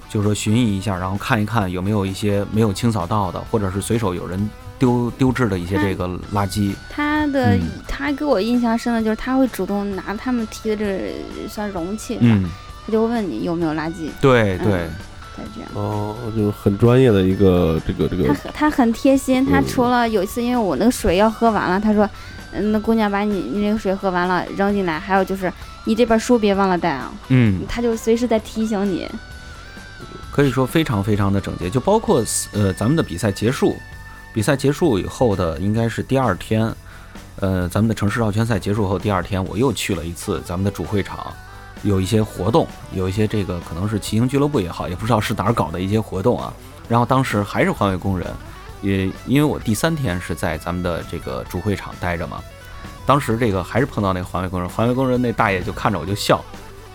[0.10, 4.50] 就是说巡视一下，然后看一看有没有一些没有清扫到的，或者是随手有人
[4.82, 6.74] 丢丢置的一些这个垃圾。
[6.90, 7.62] 他的、嗯。
[7.88, 12.50] 他给我印象深的就是他会主动拿他们提的这个算容器，嗯，
[12.84, 14.58] 他就问你有没有垃圾，嗯对。
[14.58, 14.90] 对，
[15.38, 15.70] 再这样。
[15.76, 19.68] 哦，就是很专业的一个这个这个他很他很贴心，他嗯。
[19.68, 22.10] 除了有一次，因为我那个水要喝完了，他说，
[22.52, 25.54] 嗯，那姑娘把你你那个水喝完了扔进来，还有就是
[25.86, 29.08] 你这本书别忘了带啊，嗯，他就随时在提醒你。
[30.32, 33.76] 可以说非常非常的整洁，就包括呃咱们的比赛结束，
[34.34, 36.74] 比赛结束以后的应该是第二天，
[37.40, 41.32] 呃咱们的城市绕圈赛结束后第二天，我又去了一次咱们的主会场，
[41.84, 46.54] 有一些活动，有一些这个可能是骑行俱乐部也好，也不知道是哪儿搞的一些活动啊。
[46.88, 48.28] 然后当时还是环卫工人，
[48.82, 52.42] 也因为我第三天是在咱们的这个主会场待着嘛，
[53.06, 56.44] 当时这个还是碰到那个环卫工人，环卫工人那大爷就看着我就笑，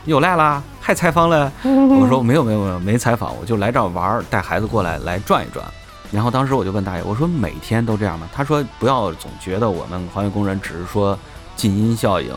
[0.07, 1.53] 又来啦，还采访了。
[1.63, 5.65] 我说没有没有没有没采访，我就来这儿玩儿，带孩子过来来转一转。
[6.13, 8.29] 然后当时我就问大爷，我说每天都这样吗？
[8.33, 11.19] 他说不要总觉得我们环卫工人只是说
[11.57, 12.33] 静音效应，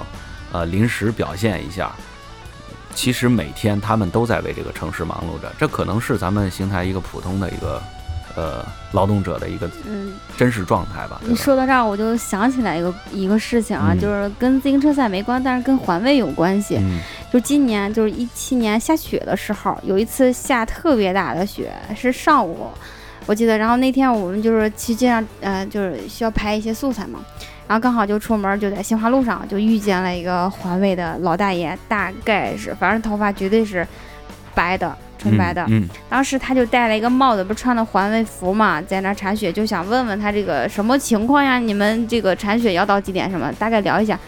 [0.51, 1.91] 呃临时表现一下。
[2.95, 7.81] 其实每天他们都在为这个城市忙碌着，这可能是咱们邢台一个普通的一个
[8.35, 11.19] 呃劳动者的一个嗯，真实状态吧。
[11.21, 16.77] 对你说到这儿，我就想起来一个一个事情啊，嗯就是跟自行车赛没关，但是跟环卫有关系。
[16.77, 16.99] 嗯
[17.31, 22.67] 就今年就是一七年下雪的时候，有一次下特别大的雪，是上午，
[23.29, 23.55] 我记得。
[23.55, 27.19] 然后那天我们就是去街上，呃，就是需要拍一些素材嘛。
[27.67, 33.87] 然后刚好就出门，就在新华路上就遇见了一个环卫的老大爷，大概是反正头发绝对是
[34.55, 35.63] 白的，纯白的。
[35.69, 41.59] 嗯当时他就戴了一个帽子，不是穿的环卫服嘛，在那儿铲雪，就想问问他这个什么情况呀？
[41.59, 43.29] 你们这个铲雪要到几点？
[43.29, 43.53] 什么？
[43.59, 44.19] 大概聊一下。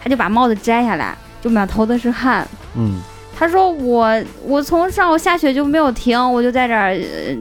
[0.00, 2.48] 他就把帽子摘下来，就满头的是汗。
[2.74, 3.02] 嗯
[3.38, 6.92] 他说我我从上午下雪就没有停，我就在这儿、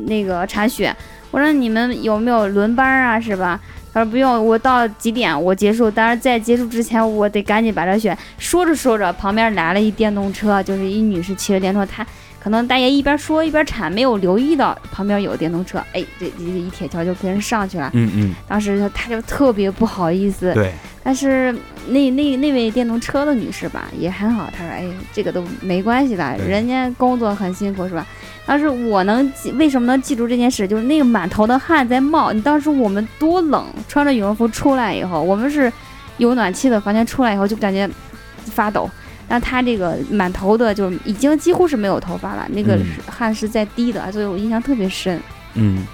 [0.05, 0.95] 那个铲雪。
[1.31, 3.19] 我说你们有没有轮班啊？
[3.19, 3.59] 是吧？
[3.91, 8.15] 他说不用，我到几点我结束，但是在结束之前我得赶紧把这雪。
[8.37, 12.05] 说着说着，旁边来了一电动车，就是一女士骑着电动车，她
[12.39, 17.89] 可能大爷一边说一边铲，没有留意到旁边有电动车，哎，这这一铁锹就跟人上去了。
[17.93, 20.71] 嗯嗯，当时他他就特别不好意思，对，
[21.03, 21.53] 但是
[21.87, 28.05] 那那那位电动车的女士吧，也很好，她说：“哎，这个都没关系的，人家工作很辛苦，是吧？”
[28.45, 30.65] 当时我能记，为什么能记住这件事？
[30.65, 32.31] 就是那个满头的汗在冒。
[32.31, 35.69] 你当时我们多冷，穿着羽绒服出来以后，我们是
[36.15, 37.89] 有暖气的房间出来以后就感觉
[38.45, 38.89] 发抖。
[39.27, 45.19] 然后他这个满头的，就是已经几乎是没有头发了，那个汗是在滴的，所以我印象特别深。
[45.55, 45.85] 嗯，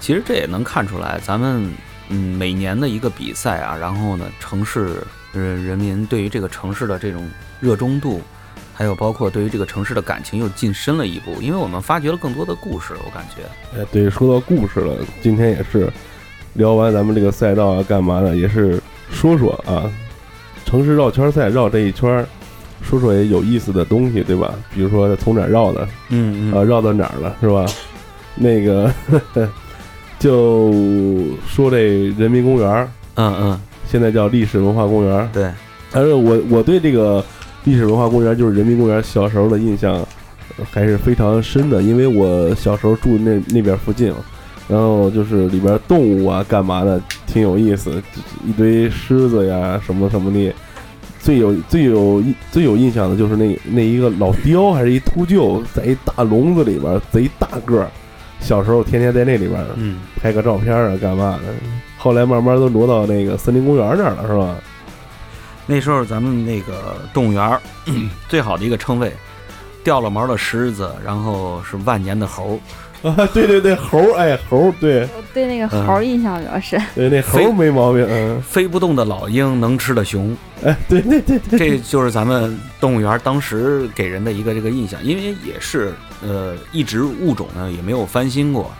[0.00, 1.70] 其实这也能看出来，咱们
[2.08, 7.28] 嗯每年的一个比赛啊，然后呢，城市人人民对于这个城市的这种
[7.60, 8.20] 热衷度，
[8.74, 15.90] 还有包括对于这个城市的感情又进深了一步，因为我们发掘了更多的故事，我感觉，哎，对，说到故事了，今天也是
[16.54, 19.90] 聊完咱们这个赛道啊，干嘛的，也是说说啊，
[20.64, 22.26] 城市绕圈赛绕这一圈儿，
[22.88, 24.54] 说说也有意思的东西，对吧？
[24.74, 27.64] 比如说从哪儿绕的嗯啊，绕到哪儿了，是吧？
[28.36, 28.92] 那个
[30.18, 30.72] 就
[31.46, 35.50] 说这人民公园儿，嗯嗯，现在叫历史文化公园儿，对，
[35.90, 37.24] 但是我我对这个
[37.64, 39.94] 历史文化公园，就是人民公园，小时候的印象
[40.58, 44.12] 呃还是非常深的，因为我小时候住那那边附近，
[44.68, 48.02] 然后就是里边动物啊干嘛的，挺有意思，
[48.46, 50.52] 一堆狮子呀什么什么的。
[51.24, 57.88] 最有最有印最有印象的就是那那一个老雕还是一秃鹫，在一大笼子里边儿，贼大个儿。
[58.40, 61.54] 小时候天天在那里边儿嗯，拍个照片啊，干嘛的？
[61.96, 64.54] 后来慢慢都挪到那个森林公园那儿了，是吧？
[65.66, 67.58] 那时候咱们那个动物园儿
[68.28, 69.10] 最好的一个称谓，
[69.82, 72.58] 掉了毛的狮子，然后是万年的猴儿，
[73.16, 76.80] 啊，对对对，猴儿，哎，猴儿，对我对那个猴儿印象比较深。
[76.96, 85.92] 对，那猴儿没毛病，嗯，飞不动的老鹰，能吃的熊，哎，对对对对，这就是咱们动物园当时给人的一个这个印象，因为也是
[86.26, 88.72] 呃，一直物种呢也没有翻新过，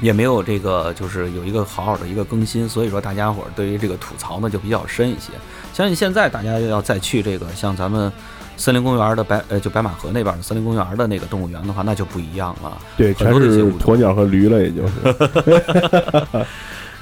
[0.00, 5.32] 也没有这个就是有一个好好的一个更新，所以说大家伙儿对于这个吐槽呢就比较深一些。
[5.72, 8.12] 相信现在大家要再去这个像咱们
[8.56, 12.78] 森林公园的白呃就白马河那边的森林公园的那个动物园的话，那就不一样了。
[12.96, 14.92] 对，全是鸵鸟和驴了，也就是。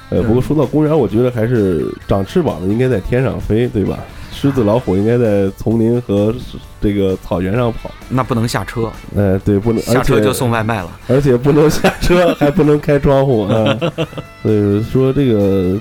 [0.09, 3.97] 呃，不过说到公园，我觉得还是长翅膀的应该在天上飞，对吧？
[4.31, 6.35] 狮子、老虎应该在丛林和
[6.81, 7.89] 这个草原上跑。
[8.09, 10.99] 那不能下车，呃，对，不能下车就送外卖了。
[11.07, 13.77] 而且不能下车，还不能开窗户啊。
[14.43, 15.79] 所以说这个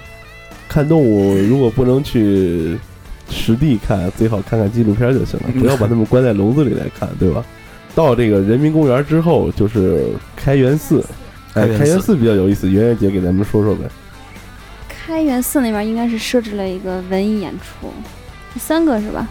[0.68, 2.78] 看动物，如果不能去
[3.32, 7.44] 实地看，最好看看纪录片就行了，不要把他们关在笼子里来看，对吧？
[7.94, 10.04] 到这个人民公园之后，就是
[10.36, 11.04] 开元寺。
[11.54, 13.80] 哎，开元寺开元寺比较有意思，圆圆姐给咱们说说呗。
[14.88, 17.92] 开元寺那边应该是设置了一个文艺演出，
[18.58, 19.28] 三个是吧？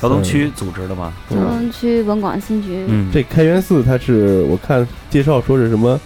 [0.00, 1.12] 桥东区组织的吗？
[1.28, 2.84] 桥东区文广新局。
[2.88, 6.00] 嗯，这开元寺它是我看介绍说是什么，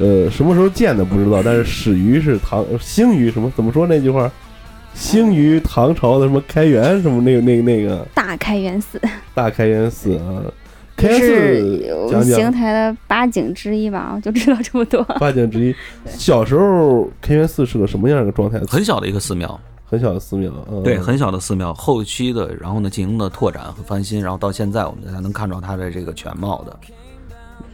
[0.00, 3.52] 呃，什么时候建的不知道，但是始于是唐兴于什么？
[3.54, 4.32] 怎么说那句话？
[4.94, 9.00] 兴于唐朝的什么开元什么那个那个那个大开元寺
[9.34, 10.42] 大开元寺啊，
[10.96, 15.02] 开元寺有讲讲邢台的八景之一吧，我就知道这么多。
[15.18, 15.74] 八景之一。
[16.06, 18.58] 小时候开元寺是个什么样的状态？
[18.68, 26.78] 很小的一个寺庙，很小的寺庙，嗯、对，很小的寺庙，后期的，然后呢进行了拓展和翻新，然后到现在我们才能看到它的这个全貌的。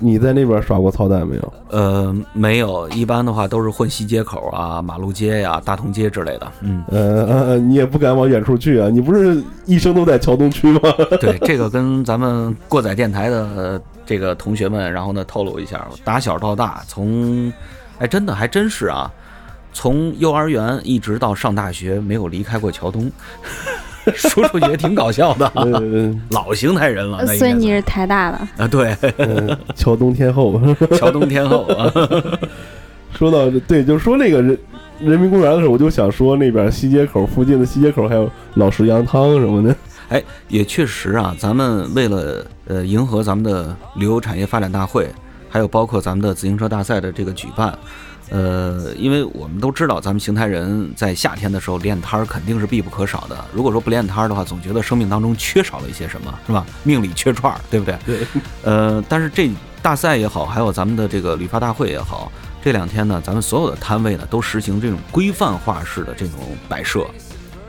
[0.02, 1.52] 你在那边耍过操蛋没有？
[1.68, 6.52] 呃，没有，一般的话都是混西街口啊、马路街呀、大同街之类的。
[6.62, 8.88] 嗯，呃呃，你也不敢往远处去啊！
[8.88, 10.80] 你不是一生都在桥东区吗？
[11.20, 17.52] 对，这个跟咱们过载电台的、呃这个同学们，然后呢透露一下，打小到大，从，
[17.98, 19.08] 哎，真的还真是啊，
[19.72, 23.08] 从幼儿园一直到上大学，没有离开过桥东。
[24.14, 27.26] 说出去也挺搞笑的， 呃，老邢台人了。
[27.36, 30.60] 所以你是台大的，啊，对，呃桥东天后。
[30.96, 31.92] 桥东天后啊，
[33.16, 34.58] 说到对，就说那个人
[35.00, 39.74] 人民公园的时候，我就想说那边西街口附近的西街口还有老石羊汤什么的。
[40.08, 45.08] 哎，也确实啊，咱们为了呃迎合咱们的旅游产业发展大会，
[45.48, 47.72] 还有包括咱们的自行车大赛的这个举办，
[48.30, 53.44] 呃，因为我们都知道，咱们邢台人在夏天的时候练摊儿肯定是必不可少的。
[53.52, 56.64] 如果说不练摊儿的话，总觉得生命当中缺少了一些什么，是吧？
[56.84, 57.98] 命里缺串儿，对不对？
[58.06, 58.26] 对。
[58.62, 59.50] 呃，但是这
[59.82, 62.30] 大赛也好，还有咱们的这个旅发大会也好，
[62.62, 66.38] 这两天呢，咱们所有的摊位呢都实行这种规范化式的这种
[66.68, 67.04] 摆设。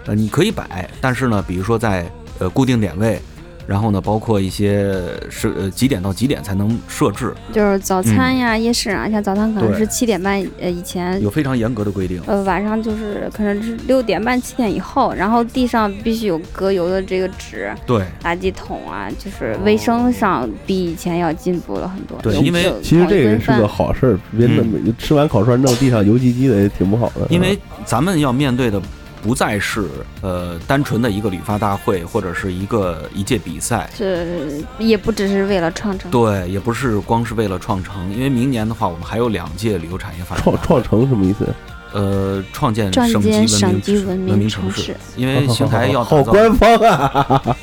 [0.05, 3.19] 呃，你可以摆，但是呢，比如说在呃固定点位，
[3.67, 4.93] 然后呢，包括一些
[5.29, 12.21] 是呃几点到几点才能设置，就是早餐呀、夜市啊，像早餐可能是七点半呃以前有非常严格的规定。
[12.25, 22.17] 呃，晚上就是可能是六点半、七点以后，然后地上必须有隔油的这个纸、对，垃圾桶啊，就是卫生上比以前要进步了很多。
[22.21, 27.27] 对因为其实这个是个好事儿，别那么吃完烤串弄地上油唧唧的也挺不好的。
[27.29, 28.81] 因为咱们要面对的
[29.21, 29.87] 不再是
[30.21, 41.47] 呃单纯的一个旅发大会或者是一个一届比赛，是也不只是为了创城，对，也不是光是为了创城，因为明年的话，我们还有两届旅游产业发展创创城什么意思？
[41.93, 44.95] 呃创建省级文建省明级文明文明城市。
[45.17, 47.57] 因为邢台要打造好官方啊！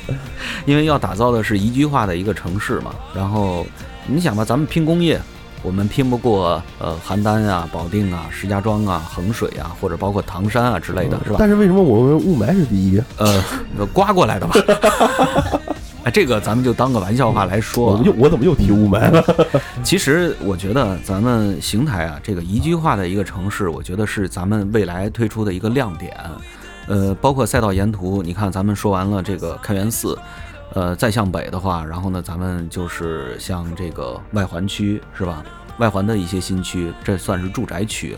[0.67, 2.93] 因为要打造的是宜居化的一个城市嘛。
[3.11, 3.65] 然后
[4.05, 5.19] 你想吧，咱们拼工业，
[5.61, 11.35] 我们拼不过呃邯郸啊、保定啊、石家庄啊、衡水啊，或者包括唐山啊之类的，是吧？
[11.39, 13.05] 但是为什么我们雾霾是第一啊？
[13.77, 14.55] 呃， 刮过来的吧。
[16.05, 18.05] 哎，这个咱们就当个玩笑话来说、啊我。
[18.05, 19.21] 又我怎么又提雾霾了？
[19.83, 26.15] 其实我觉得咱们邢台啊，这个宜居化的一个城市，我觉得是咱们未来推出的一个亮点。
[26.87, 30.17] 呃，包括赛道沿途，你看咱们说完了这个开元寺，
[30.73, 35.43] 呃，再向北的话，然后呢，咱们就是像这个外环区是吧？
[35.79, 38.15] 外环的一些新区，这算是住宅区，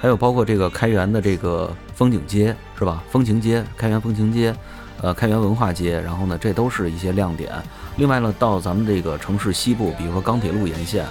[0.00, 3.04] 还有包括这个开元的这个风景街是吧？
[3.10, 4.52] 风情街、开元风情街，
[5.00, 7.52] 呃，开元文化街，然后呢，这都是一些亮点。
[7.96, 11.06] 另外呢，到咱们这个城市西部，比如说钢铁路沿线，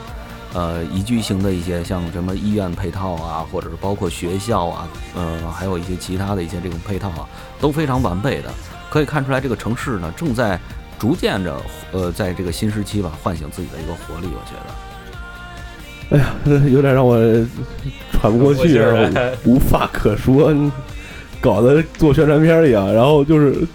[0.53, 7.29] 呃宜居型的一些像什么医院配套啊，或者是包括学校啊，呃，还有一些其他的一些这种配套啊，
[7.61, 8.51] 都非常完备的。
[8.89, 10.59] 可以看出来，这个城市呢正在
[11.01, 11.59] 逐渐着
[11.91, 14.27] 呃，在这个新时期吧，唤醒自己的一个活力。
[14.31, 14.53] 我觉
[16.13, 16.15] 得。
[16.15, 17.17] 哎呀，有点让我
[18.11, 20.53] 喘不过气 然后，无话可说，
[21.41, 22.93] 搞得做宣传片一样。
[22.93, 23.65] 然后就是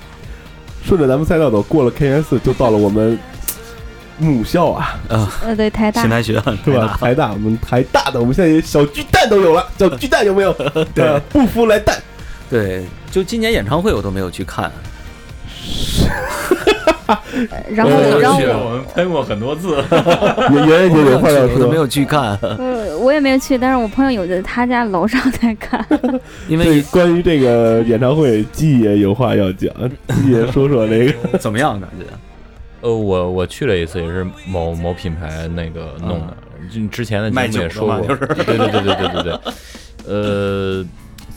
[0.85, 3.19] 顺着咱们赛道走，过了 KS 就到了我们
[4.19, 6.97] 母校啊，呃，对，台大新台学院是吧？
[7.01, 10.53] 台大，我们台大的，我们现在小巨蛋都有了， 小巨蛋有没有？
[10.95, 12.01] 对呃不服来蛋。
[12.49, 14.71] 对，就今年演唱会我都没有去看。
[17.71, 19.77] 然后呃然后去我们喷过很多次，
[20.53, 25.85] 圆圆姐有话要说，我都没有去看， 呃，我也没有去，但是我朋友有在他家楼上在看。
[26.49, 29.73] 因为关于这个演唱会，季爷有话要讲，
[30.09, 31.39] 季爷说说这个。
[31.39, 32.05] 怎么样感觉？
[32.83, 36.37] 呃，我我去了一次，也是某某品牌那个弄的，
[36.73, 39.39] 就之前的卖节目也说过，就是对对对对对对对，
[40.07, 40.85] 呃，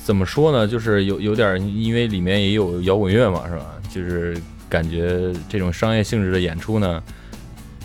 [0.04, 0.68] 怎么说呢？
[0.68, 3.66] 就是有有点，因为里面也有摇滚乐嘛，是吧？
[3.90, 4.36] 就是
[4.70, 7.02] 感觉这种商业性质的演出呢，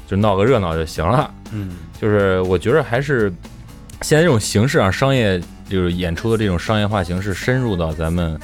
[0.06, 1.32] 就闹个热闹就行了。
[1.52, 3.32] 嗯，就是我觉得还是
[4.02, 8.38] 现在这种形式啊，商业就是演出的这种商业化形式深入到咱们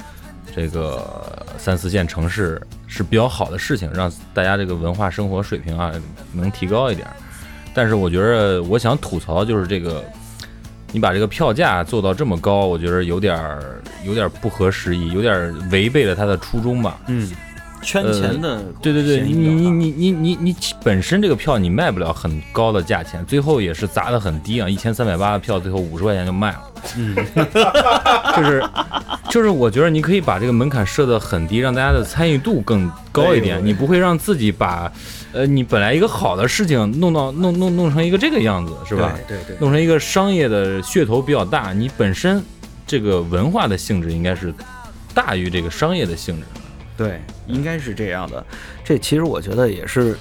[0.55, 5.93] 这个三四线城市是比较好的事情，让大家这个文化生活水平啊
[6.33, 7.15] 能提高一点儿。
[7.73, 10.05] 但是我觉得我想吐槽就是这个，
[10.91, 16.99] 你把这个票价做到这么高，我觉得有点儿有点儿不合时宜，有点儿违背了他的初衷吧。
[17.07, 17.31] 嗯，
[17.83, 26.63] 圈钱的，对对对，你你你你你你本身这个票你卖不了很高的价钱，最后也是砸的很低啊，一千三百八的票最后五十块钱就卖了。
[26.97, 27.15] 嗯，
[28.37, 28.65] 就是
[29.31, 34.91] 就是，我觉得你可以把这个门槛设的很低，让大家的参与度更高一点，你不会让自己把，
[35.33, 39.15] 呃，你本来一个好的事情弄到弄弄弄成一个这个样子，是吧？
[39.29, 42.43] 对对，弄成一个商业的噱头比较大，你本身
[42.87, 44.53] 这个文化的性质应该是
[45.15, 46.43] 大于这个商业的性质。
[47.01, 48.45] 对，应该是这样的。
[48.85, 50.15] 这其实我觉得也是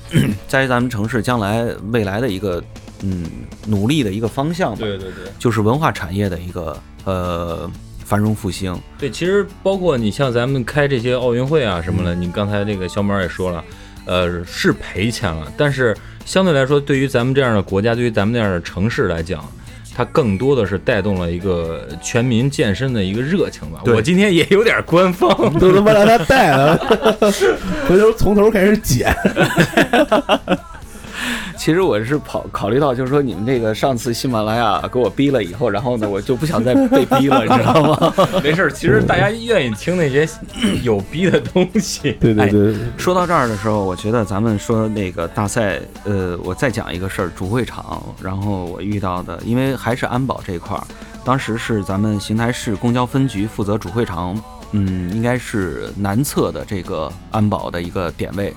[0.48, 2.64] 在于咱们城市将来未来的一个
[3.04, 3.26] 嗯
[3.68, 5.30] 努力的一个方向吧，对对对。
[5.38, 7.70] 就是文化产业的一个呃
[8.06, 8.74] 繁荣复兴。
[8.98, 13.62] 对，其实包括你像咱们开这些奥运会啊什么的，你刚才这个小马也说了，
[14.06, 19.44] 呃，是赔钱了，但是相对来说，对于咱们这样的国家，对于咱们这样的城市来讲，
[20.00, 23.82] 它更多的是带动了一个全民健身的一个热情吧。
[23.88, 25.30] 我今天也有点官方，
[25.60, 26.78] 都他妈让他带了，
[27.86, 29.14] 回头从头开始剪。
[31.58, 38.14] 其实我是考考虑到，就是说你们这个上次喜马拉雅给我逼了以后，然后呢，我就不想再被逼了，你知道吗？
[38.44, 38.72] 没事儿。
[38.72, 40.28] 其实大家愿意听那些
[40.84, 42.14] 有逼的东西。
[42.20, 50.84] 对对对，说到这儿的时候，我觉得咱们说那个大赛，呃，我再讲一个事儿，主会场，然后我遇到的，因为还是安保这一块儿，
[51.26, 58.54] 当时是咱们邢台市公交分局负责主会场，嗯，应该是南侧的这个安保的一个点位。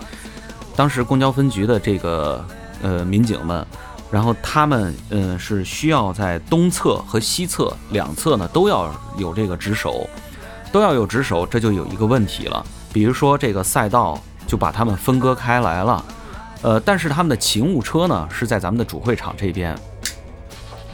[0.74, 2.42] 当时公交分局的这个
[2.82, 3.66] 呃民警们，
[4.10, 10.06] 然后他们嗯、是需要在东侧和西侧两侧呢都要有这个值守，
[10.70, 12.64] 都要有值守，这就有一个问题了。
[12.92, 16.04] 比如说这个赛道就把他们分割开来了，
[16.60, 19.74] 呃，但是他们的勤务车呢是在咱们的主会场这边，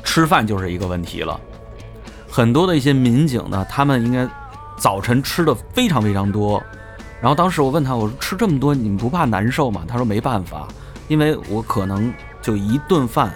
[0.04, 1.40] 吃饭就是一个问题了。
[2.30, 4.28] 很多的一些民警呢，他们应该
[4.76, 6.62] 早晨吃的非常非常多，
[7.20, 9.82] 然后当时我问他，我说吃这么多你们不怕难受吗？
[9.88, 10.68] 他说没办法，
[11.08, 13.32] 因为我可能就一顿饭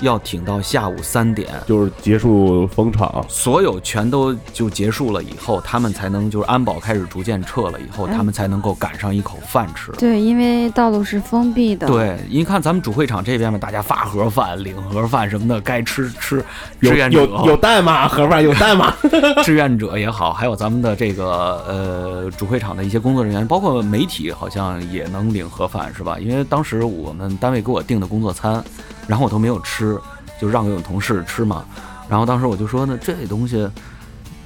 [0.00, 9.92] 要挺到下午三点，就是结束封场，所有全都就结束了以后，他们才能就是安保开始逐渐撤了以后，嗯他们才能够赶上一口饭吃。
[9.92, 16.44] 对，因为道路是封闭的。，对，你看咱们主会场这边嘛，大家发盒饭、领盒饭什么的，该吃吃。
[16.80, 18.06] 有志愿者有有蛋吗？
[18.08, 18.94] 盒饭有 蛋吗？
[19.42, 26.18] 志愿者也好，还有咱们的这个呃主会场的一些工作人员，包括媒体，好像也能领盒饭是吧？
[26.18, 28.62] 因为当时我们单位给我订的工作餐，
[29.06, 29.98] 然后我都没有吃，
[30.40, 31.64] 就让给我同事吃嘛。
[32.08, 33.68] 然后当时我就说呢，这东西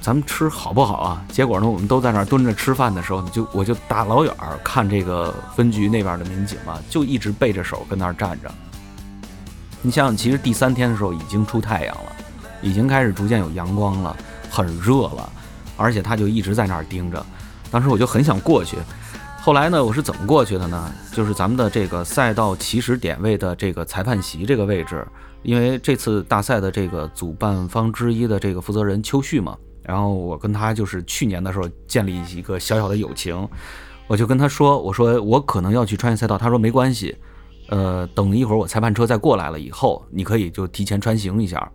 [0.01, 1.25] 咱们吃好不好啊？
[1.29, 4.33] 结果呢，我们都在那儿蹲着吃饭的时候呢，就我就大老远
[4.63, 8.49] 看这个分局那边的民警啊，就一直背着手跟那儿站着。
[9.81, 12.11] 你想想，其实第三天的时候已经出太阳了，
[12.61, 14.15] 已经开始逐渐有阳光了，
[14.49, 15.29] 很热了，
[15.77, 17.25] 而且他就一直在那儿盯着。
[17.71, 18.77] 当时我就很想过去，
[19.49, 20.93] 后来呢，我是怎么过去的呢？
[21.11, 25.03] 就是咱们的这个赛道起始点位的这个裁判席这个位置，
[25.41, 33.49] 因为这次大赛的这个主办方之一的这个负责人邱旭嘛，然后我跟他就是去年的时候建立一个小小的友情，
[34.05, 37.17] 我就跟他说，我说我可能要去穿越赛道，他说没关系，
[37.69, 41.71] 呃，等一会儿我裁判车再过来了以后，你可以就提前穿行一下。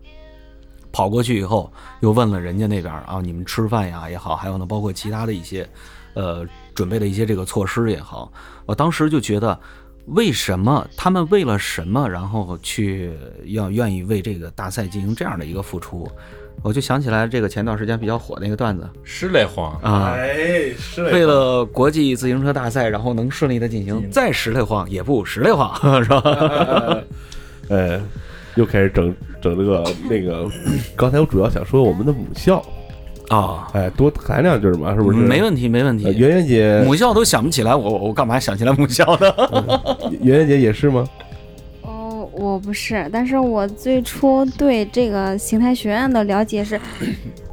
[0.93, 5.69] 跑过去以后，又问了人家那边啊，你们吃饭呀也好，还有呢，包括其他的一些，
[6.15, 8.33] 呃，准备的一些这个措施也好，
[8.67, 9.59] 我当时就觉得，
[10.07, 13.13] 为什么他们为了什么，然后去
[13.47, 16.11] 要愿意为这个大赛进行这样的一个付出？
[16.63, 27.03] 我就想起来这个前段时间比较火那个段子是嘞慌，啊，哎，是为了国际自行车大赛，然后能顺利的进行，再实力晃也不实力晃， 是吧？
[27.69, 28.01] 哎，
[28.55, 30.49] 又开始整整这个那个。
[30.97, 32.65] 刚才我主要想说我们的母校，
[33.29, 35.19] 啊，哎，多谈两句嘛，是不是？
[35.19, 36.19] 没问题，没问呃题。
[36.19, 39.33] 圆圆姐，母校都想不起来，我我干嘛想起来母校呢？
[40.21, 41.07] 圆圆姐也是吗？
[41.83, 46.79] 哦，我不是，但是我最初对这个邢台学院的了解是，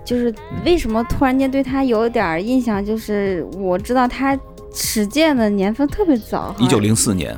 [0.03, 0.33] 就是
[0.65, 4.37] 为什么突然间对他有点儿印象，就是我知道他
[4.73, 7.35] 始建的年份特别早，一九零四年，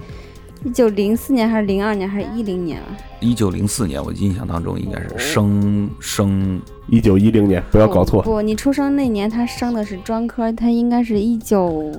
[0.65, 2.85] 一九零四年还是零二年还是一零年啊？
[3.19, 8.21] 一九零四年，我印象当中应该是生生一九一零年，不要搞错。
[8.21, 11.91] 不，你出生那年他升的是专科，他应该是一九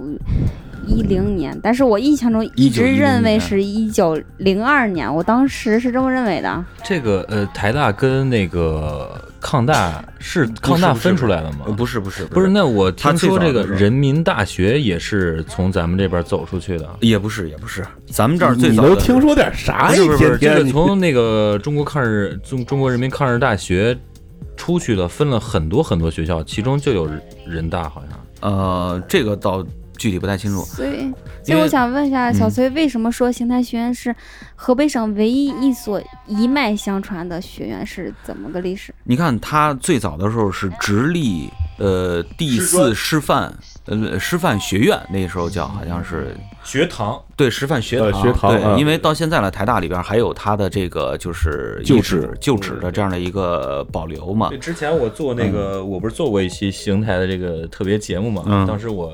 [0.87, 6.65] 一零年，但是我印象中一直认为是一九零二年，我当时是这么认为的。
[6.83, 11.67] 这个呃，台大跟那个抗大是抗大分出来的吗？
[11.67, 16.89] 呃不是不是不是，那我听说这个人民大学也是从咱们这边走出去的。
[17.01, 19.89] 也不是也不是，咱们这儿最早的都听说点啥？
[19.89, 23.95] 不是不是不是，一天天这个从那个中国抗日中中国人民抗日大学
[24.57, 27.07] 出去的，分了很多很多学校，其中就有
[27.47, 28.51] 人大，好像。
[28.51, 29.63] 呃，这个倒
[29.99, 30.63] 具体不太清楚。
[30.65, 34.15] 所以，所以我想问一下小嗯崔，为什么说邢台学院是
[34.55, 37.85] 河北省唯一一所一脉相传的学院？
[37.87, 38.95] 是怎么个历史？
[39.05, 43.53] 你看，他最早的时候是直隶呃第四师范
[43.85, 54.59] 呃师范学院，那时候叫好像是学堂对师范学呃堂，学堂啊对，因为到现在了，台大里边还有它的这个就是旧址址旧址的这样的一个保留嘛对，。
[54.59, 58.43] 之前我做那个，我不是做过一期邢台的这个特别节目嘛？
[58.47, 59.13] 嗯当时我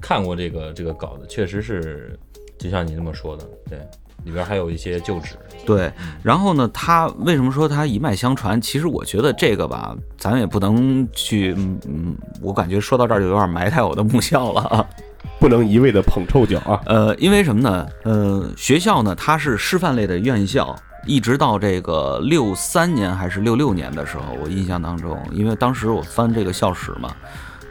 [0.00, 2.18] 看过这个这个稿子，确实是
[2.58, 3.78] 就像你这么说的，对，
[4.24, 5.36] 里边还有一些旧址。
[5.64, 5.90] 对，
[6.22, 8.60] 然后呢，他为什么说他一脉相传？
[8.60, 14.86] 其实我觉得这个吧，咱也不能去，嗯嗯，我感觉说到这儿就有点埋汰我的母校了啊。
[15.40, 16.80] 不能一味的捧臭脚啊！
[16.86, 17.86] 呃，因为什么呢？
[18.04, 20.74] 呃，学校呢，它是师范类的院校，
[21.06, 27.14] 一直到这个六三年还是六六年的时候，我印象当中，因为当时我翻这个校史嘛，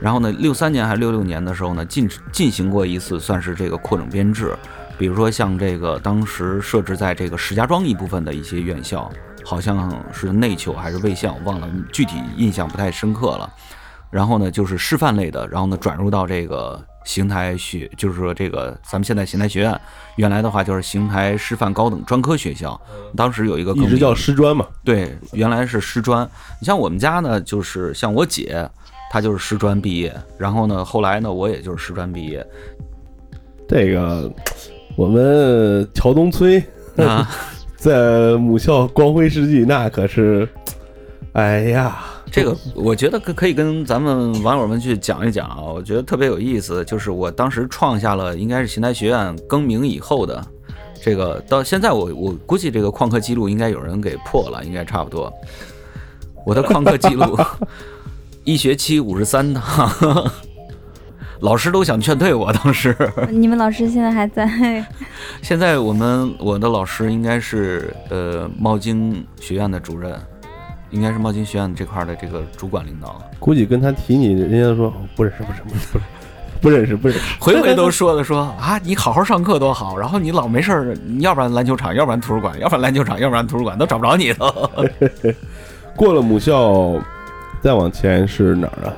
[0.03, 4.53] 然后呢，六三年还是六六年的时候呢，进进行过一次算是这个扩整编制，
[4.97, 9.09] 比如说像这个当时设置在这个石家庄一部分的一些院校，
[9.45, 13.49] 好像是内丘还是卫校，忘了具体印象不太深刻了。
[14.11, 19.81] 然后呢，就是师范类的，然后呢转入到这个邢台学，就是说这个咱们现在邢台学院，
[20.17, 22.79] 原来的话就是邢台师范高等专科学校，
[23.15, 24.67] 当时有一个更名一直叫师专嘛。
[24.83, 26.29] 对，原来是师专。
[26.59, 28.69] 你像我们家呢，就是像我姐，
[29.13, 32.43] 她就是师专毕业，然后呢，后来呢，我也就是师专毕业
[33.67, 34.33] 这个
[34.95, 36.57] 我们桥东崔
[36.97, 37.29] 啊。
[37.77, 40.49] 在母校光辉事迹，那可是，
[41.33, 46.83] 哎呀，这个我觉得可可以跟咱们网友们去讲一讲啊，我觉得特别有意思。
[46.83, 50.43] 就是我当时创下了应该是邢台学院更名以后的
[51.03, 55.31] 这个，到现在我我估计这个旷课记录应该有人给破了，应该差不多。
[56.47, 57.37] 我的旷课记录，
[58.43, 59.89] 一学期五十三堂，
[61.39, 62.51] 老师都想劝退我。
[62.51, 62.95] 当时，
[63.31, 64.85] 你们老师现在还在？
[65.41, 70.13] 现在我们我的老师应该是呃茂京学院的主任，
[70.89, 73.21] 应该是茂京学院这块儿的这个主管领导。
[73.39, 76.05] 估计跟他提你，人家说哦不认识，不认识，不认识，
[76.61, 77.23] 不认识，不认识。
[77.39, 84.53] 回回都说的说啊，你好好上课多好，然后你老没事儿，你要不然篮球场，要不然图书馆，要不然篮球场，要不然图书馆，都找不着你都。
[85.95, 86.99] 过了母校，
[87.63, 88.93] 再往前是哪儿啊？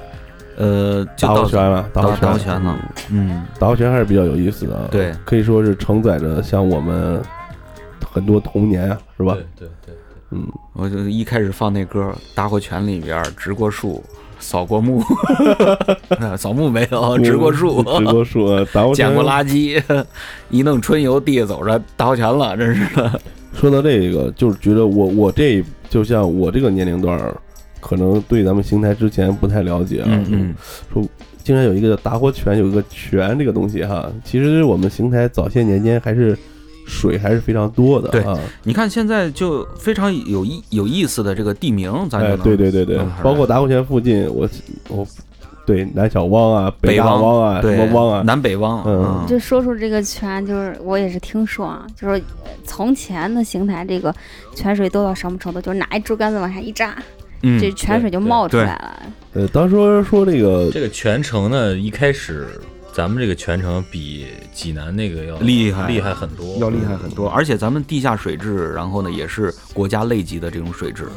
[0.57, 2.77] 呃，就达到活泉了，达活达活泉了。
[3.11, 4.87] 嗯，达活泉还是比较有意思的啊。
[4.89, 7.21] 对可以说是承载着像我们
[8.11, 9.33] 很多童年啊，是吧？
[9.33, 9.95] 对对对，
[10.31, 14.01] 嗯，我就一开始放那歌，达活泉里边植过树，
[14.39, 15.03] 扫过墓，
[16.37, 19.83] 扫墓没有，植过树，植过树，呃达活泉捡过垃圾，
[20.49, 23.19] 一弄春游，地下走着达活泉了，真是的。
[23.53, 27.35] 说到这个，就是觉得我我这就像我这个年龄段儿，
[27.85, 30.07] 可能对咱们邢台之前不太了解啊。
[30.09, 30.55] 嗯
[30.95, 31.07] 嗯，
[31.43, 34.11] 竟然有一个叫达活泉，有一个泉这个东西哈。
[34.23, 36.35] 其实我们邢台早些年间还是
[36.87, 38.35] 水还是非常多的对啊。
[38.63, 44.49] 你看现在就非常有意有意思的这个地名，咱就对对对对包括达活泉附近，我
[44.89, 45.05] 我
[45.67, 54.13] 对南小汪啊、大北大汪啊、什么汪啊，南北汪，嗯就说出这个泉，就是我也是听说啊，就是呃从前的邢台这个
[54.55, 56.95] 泉水多到什么程度，就是拿一竹竿子往下一扎，
[57.47, 59.01] 嗯这泉水就冒出来了。
[59.33, 62.47] 呃，当时说这个这个泉城呢，一开始
[62.91, 71.07] 咱们这个泉城比济南那个要厉害厉害很多，要厉害很多，而且咱们地下水质，然后呢也是国家类级的这种水质。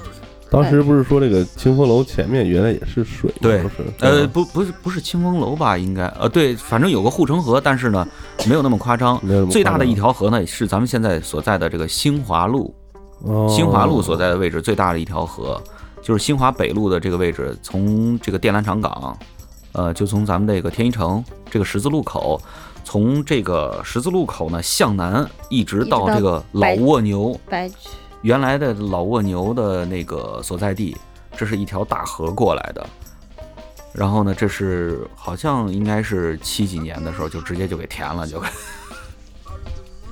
[0.51, 3.69] 当时不是说这个清风楼前面原来也是水吗，对是？
[4.01, 5.77] 呃，不，不是，不是清风楼吧？
[5.77, 8.09] 应该，呃，对，反正有个护城河，但是呢，
[8.49, 9.21] 没有那么夸张。
[9.51, 12.75] 最大的一条河呢，是咱们现在所在的这个新华路，
[13.25, 15.63] 哦新华路所在的位置最大的一条河，
[16.03, 19.19] 就是新华北路的这个位置，从这个电缆厂港，
[19.73, 22.41] 呃，就从咱们这个天一城这个十字路口，
[22.85, 27.71] 从这个十字路口呢向南，一直到这个老白蜗牛，白
[28.23, 30.97] 原来的老蜗牛的那个所在地，
[31.37, 32.87] 这是一条大河过来的。
[33.93, 38.43] 然后呢，这是好像应该是七几年的时候就直接就给填了，就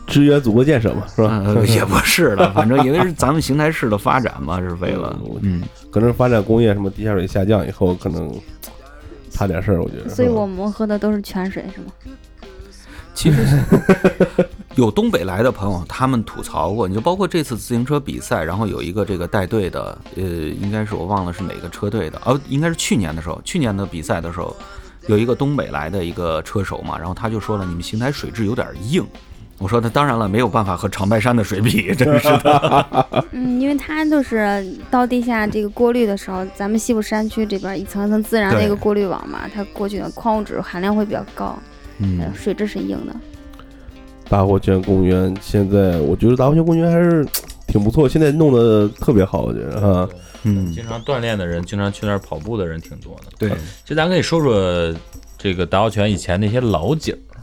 [0.06, 1.42] 支援祖国建设嘛，是吧？
[1.44, 8.32] 呃 也不是了， 反正因为是咱们邢台市的发展嘛，是为了 嗯，可能发展工业什么地下水下降以后，可能
[9.30, 10.08] 差点事儿，我觉得。
[10.08, 11.86] 所以我们喝的都是泉水，是吗？
[13.14, 13.58] 其实
[14.74, 24.54] 有东北来的朋友，他们吐槽过，你就包括这次自行车比赛，然后有一个这个带队的，呃，应该是我忘了是哪个车队的，哦，应该是去年的时候，去年的比赛的时候，
[25.06, 29.02] 有一个东北来的一个车手嘛，然后他就说了，你们邢台水质有点硬。
[29.58, 33.24] 我说那当然了，没有办法和长白山的水比，真是的。
[33.32, 41.58] 嗯，因为它就是到地下这个过滤的时候，咱们西部山区这边一层一层自然的一个过滤网嘛，它过去的矿物质含量会比较高，
[42.00, 43.14] 呃嗯，水质是硬的。
[44.28, 47.26] 大活泉公园现在，我觉得大活泉公园还是
[47.66, 50.08] 挺不错，现在弄得特别好，我觉得哈。
[50.48, 53.32] 嗯经常锻炼的人，经常去那儿跑步的人挺多的。
[53.38, 53.48] 对，
[53.82, 54.94] 其实咱可以说说
[55.38, 57.40] 这个达奥泉以前那些老景儿。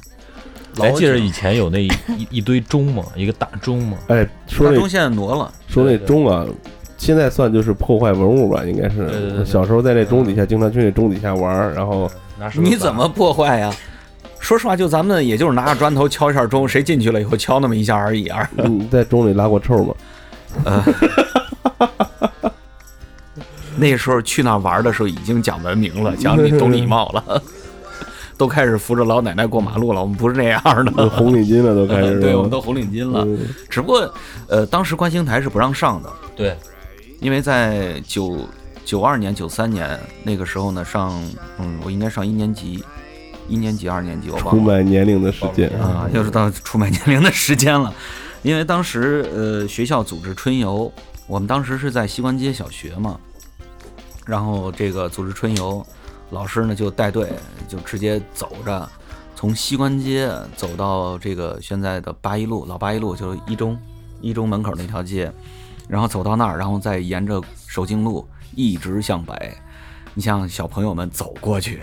[0.78, 3.03] 还记得以前有那一 一一堆钟吗？
[3.15, 3.97] 一个大钟吗？
[4.07, 6.45] 哎，说那大钟现在挪了，说那钟啊，
[6.97, 9.05] 现在算就是破坏文物吧，应该是。
[9.07, 12.09] 对对对小时候在那钟底下，经常去那钟底下玩儿，然后
[12.39, 13.74] 拿手你怎么破坏呀？
[14.39, 18.49] 说实话，就咱们也就是拿着砖头敲一下钟，谁进去了以后敲那么一下而已啊。
[18.55, 19.93] 你在钟里拉过臭吗？
[20.65, 20.84] 呃，
[23.78, 27.41] 那时候去那玩的时候已经讲文明了，讲你懂礼貌了，
[28.38, 30.02] 都开始扶着老奶奶过马路了。
[30.02, 30.62] 我们不是那样
[30.96, 32.20] 的，红领巾了都开始。
[32.20, 33.24] 对，我们都红领巾了。
[33.26, 34.14] 嗯只不过，
[34.48, 36.56] 呃，当时观星台是不让上的，对，
[37.20, 38.48] 因为在九
[38.86, 41.12] 九二年、九三年那个时候呢，上
[41.58, 42.84] 嗯，我应该上一年级，
[43.48, 44.64] 一年级、二年级，我出忘了。
[44.64, 47.94] 卖年龄的时间啊，又是到出卖年龄的时间了。
[48.42, 50.92] 因为当时呃学校组织春游，
[51.28, 53.18] 我们当时是在西关街小学嘛，
[54.26, 55.86] 然后这个组织春游，
[56.34, 57.32] 老师呢就带队，
[57.68, 58.90] 就直接走着
[59.36, 63.78] 从西关街走到这个现在的八一路，老八一路就是一中
[64.20, 65.32] 一中门口那条街，
[65.88, 69.56] 然后走到那儿，然后再沿着守敬路一直向北。
[70.16, 71.82] 你像小朋友们走过去，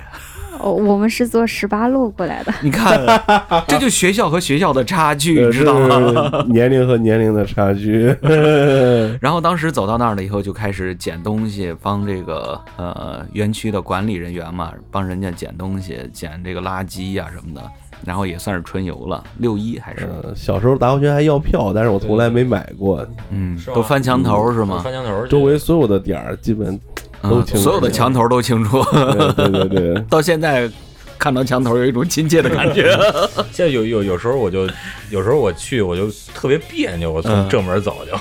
[0.62, 2.52] 哦，我们是坐十八路过来的。
[2.62, 3.00] 你看，
[3.66, 6.44] 这就学校和学校的差距，你知道吗？
[6.48, 8.14] 年龄和年龄的差距。
[9.20, 17.62] 然后当时走到那儿了以后，就开始捡东西，帮这个呃园区的管理人员嘛，帮人家捡东西，捡这个垃圾呀、什么的。
[18.02, 23.06] 然后也算是春游了，六一还是呃，小时候达活泉还要票，但是我从来没买过。
[23.28, 24.80] 嗯，都翻墙头是吗？
[24.82, 26.80] 翻墙头，周围所有的点儿基本
[27.22, 30.70] 都嗯清楚所有的墙头都清楚，对对对对， 到现在
[31.18, 32.96] 看到墙头有一种亲切的感觉。
[33.52, 34.68] 现在有有有时候我就
[35.10, 38.16] 有时候我去我就特别别扭，我从嗯正门走就。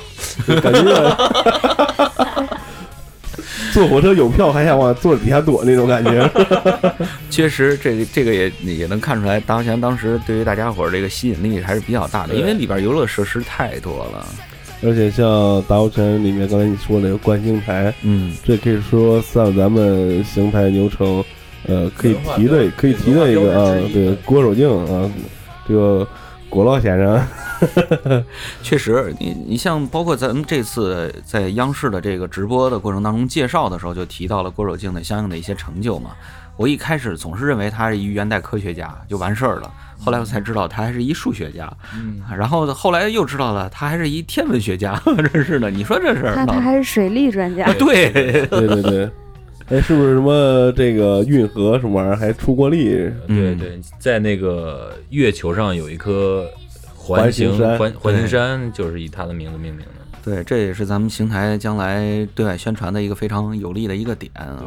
[0.62, 0.80] 感觉
[3.72, 6.28] 坐火车有票还想往座底下躲那种感觉。
[7.30, 14.26] 确实，这个这个也也能看出来，达泉当时对于大家伙儿这个吸引力还是比较大的，因为里边游乐设施太多了。
[14.82, 21.24] 而且像达活泉里面，刚才你说那个观星台，嗯，这可以说算咱们邢台牛城，
[21.68, 25.12] 呃，可以提的可以提的一个啊，对，郭守敬啊，
[25.68, 26.08] 这个
[26.50, 27.22] 郭老先生，
[28.64, 36.12] 确实，你你像包括咱们这次在央视的这个直播的过程当中介绍的时候，就提到了郭守敬的相应的一些成就嘛。
[36.56, 45.00] 我一开始总是认为他是一元代科学家就完事儿了，后来我才知道他还是一数学家，嗯，然后后来又知道了他还是一天文学家，
[45.34, 47.66] 真是的，你说这事儿他他还是水利专家。
[47.66, 49.10] 啊，对，对对对，
[49.70, 52.86] 哎，是不是什么这个运河什么玩意儿还出过力？
[52.86, 53.58] 对嗯。
[53.58, 56.48] 对，在那个月球上有一颗
[56.96, 57.78] 环环形山。
[57.78, 59.92] 环环形对山，就是以他的名字命名的。
[60.24, 64.64] 对，这也是咱们邢台将来对外宣传的一个非常有利的一个点啊。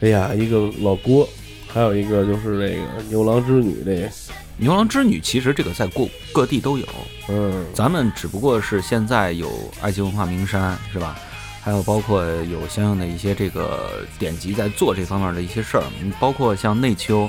[0.00, 1.26] 哎呀，一个老郭，
[1.74, 4.08] 还有一个就是那个牛郎织女这，
[4.56, 6.86] 牛郎织女其实这个在各各地都有，
[7.28, 9.50] 嗯，咱们只不过是现在有
[9.80, 11.18] 埃及文化名山是吧？
[11.60, 17.28] 还有包括有相应的一些这个典籍在做这方面的一些事儿，嗯包括像内丘，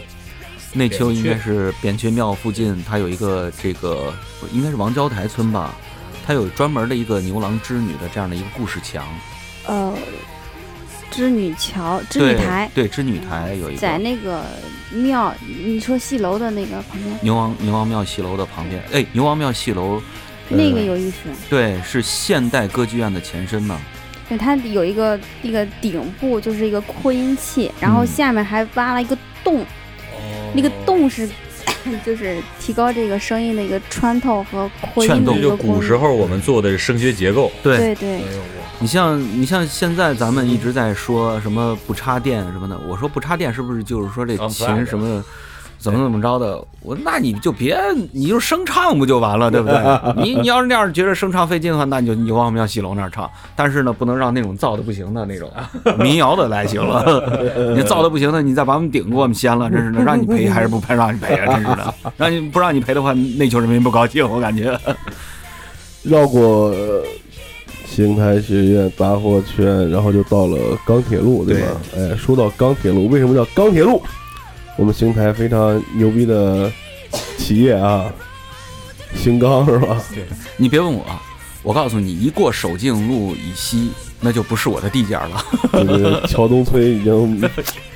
[0.74, 4.14] 内丘应该是扁鹊庙附近，它有一个这个
[4.52, 5.74] 应该是王郊台村吧，
[6.24, 9.08] 它有专门的一个牛郎织女的这样的一个故事墙，
[9.66, 9.94] 呃，
[11.16, 13.80] 织女桥、织女台，对，织女台有一个。
[13.80, 14.44] 在那个
[14.92, 15.34] 庙，
[15.66, 20.02] 你说戏楼的那个旁边，牛王牛王庙戏楼的旁边，哎，牛王庙戏楼，
[20.50, 21.16] 呃那个有意思。
[21.50, 23.80] 对，是现代歌剧院的前身嘛。
[24.28, 29.66] 对，它有一个那个顶部就是一个扩音器，然后嗯下面还挖了一个洞，
[30.54, 31.30] 那个洞是
[32.06, 36.12] 就是提高这个声音的一个穿透和扩音的一就古时个功能。
[36.12, 38.22] 候我们做的声学结构，对，对对，
[38.80, 45.24] 你像你像现在咱们一直在说什么不插电什么的，我说不插电是不是就是说这琴什么
[45.78, 46.62] 怎么怎么着的？
[46.82, 47.80] 我那你就别
[48.12, 49.78] 你就声唱不就完了，对不对？
[50.22, 55.50] 你你要是那样觉得声唱费劲的话，那你就你就往我们要戏楼那儿唱，但是呢，不能让那种造的不行的那种
[55.98, 57.04] 民谣的来行了。
[57.76, 61.56] 你造的不行的，你再把我们顶给我们掀了，真是的，让你赔还是不赔让你赔啊？
[61.56, 64.78] 真是的， 让你不让你赔的话，内丘人民不高兴，我感觉。
[66.04, 67.04] 绕过呃
[67.96, 71.68] 邢台学院杂货圈，然后就到了钢铁路，对吧？
[71.96, 74.04] 哎，说到钢铁路，为什么叫钢铁路？
[74.78, 76.70] 我们邢台非常牛逼的
[77.38, 78.12] 企业啊，
[79.16, 80.04] 邢钢是吧？
[80.14, 80.26] 对
[80.58, 81.06] 你别问我，
[81.64, 85.46] 我告诉你，一过守敬路以西，那就不是我的地界儿了。
[85.72, 87.50] 这个桥东村已经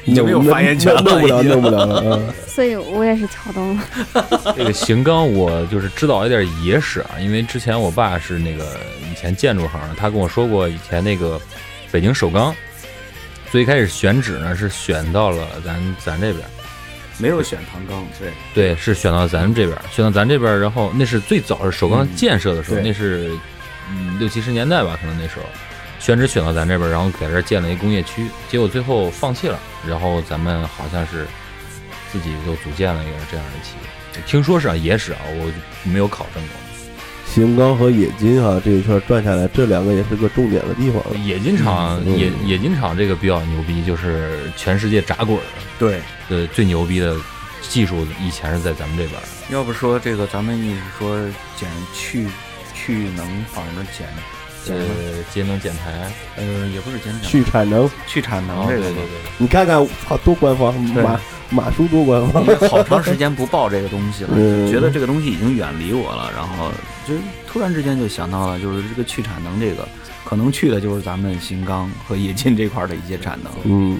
[0.09, 2.21] 已经没有发言权了弄不了，弄不了了啊！
[2.47, 3.83] 所以我也是桥东了。
[4.57, 8.77] 这个邢钢我就是知道一点野史啊，因为之前我爸是那个
[9.09, 11.39] 以前建筑行的，他跟我说过以前那个
[11.91, 12.53] 北京首钢
[13.51, 16.45] 最开始选址呢是选到了咱咱这边，
[17.17, 23.31] 没有选唐钢，对，对，是选到咱们这边，选到咱这边，然后那是最早是首钢嗯建设的时候，对那是
[23.89, 25.43] 嗯六七十年代吧，可能那时候
[25.99, 31.27] 选址选到咱这边，然后在这建了一工业区，结果最后放弃了，然后咱们好像是
[32.11, 35.51] 自己就组建了一个这样的企业，听说是啊，野史啊，我
[35.83, 36.55] 没有考证过。
[37.27, 41.03] 邢钢和冶金啊、这一圈转下来，这两个也是个重点的地方。
[41.27, 45.43] 冶金厂，嗯冶冶金厂这个比较牛逼，就是全世界炸滚儿
[45.77, 47.15] 对，呃最牛逼的
[47.61, 49.21] 技术，以前是在咱们这边。
[49.51, 51.19] 要不说这个，咱们一直说
[51.55, 52.27] 减去
[52.73, 54.07] 去能仿什么减
[54.67, 54.75] 呃，
[55.33, 59.05] 节能减排，呃，也不是减去产能，去产能哦这个，对对对，
[59.37, 62.43] 你看看，操，多官方，马马叔多官方。
[62.43, 62.49] 因。
[62.49, 64.69] 为好长时间不报这个东西了，嗯。
[64.71, 66.71] 觉得这个东西已经远离我了，然后
[67.07, 67.13] 就
[67.47, 69.87] 突然之间就想到了，就是这个去产能这个，
[70.25, 73.51] 可能去的就是咱们新钢和冶金这块儿的一些产能。
[73.63, 73.99] 嗯，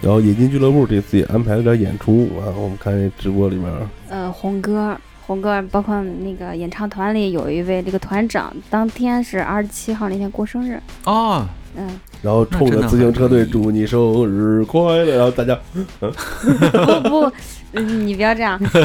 [0.00, 3.70] 然后冶金俱乐部这次也安排了点演出啊，我们看这直播里面，
[4.08, 4.96] 呃，红歌，
[5.26, 11.44] 红哥，包括那个演唱团里有一位这个团长，当天是二十七号那天过生日，哦，
[11.76, 11.88] 嗯，
[12.22, 15.58] 然后冲着自行车队祝你生日快乐，然后大家
[16.00, 16.08] 不
[17.10, 17.32] 不，
[17.72, 18.84] 嗯你不要这样，不 是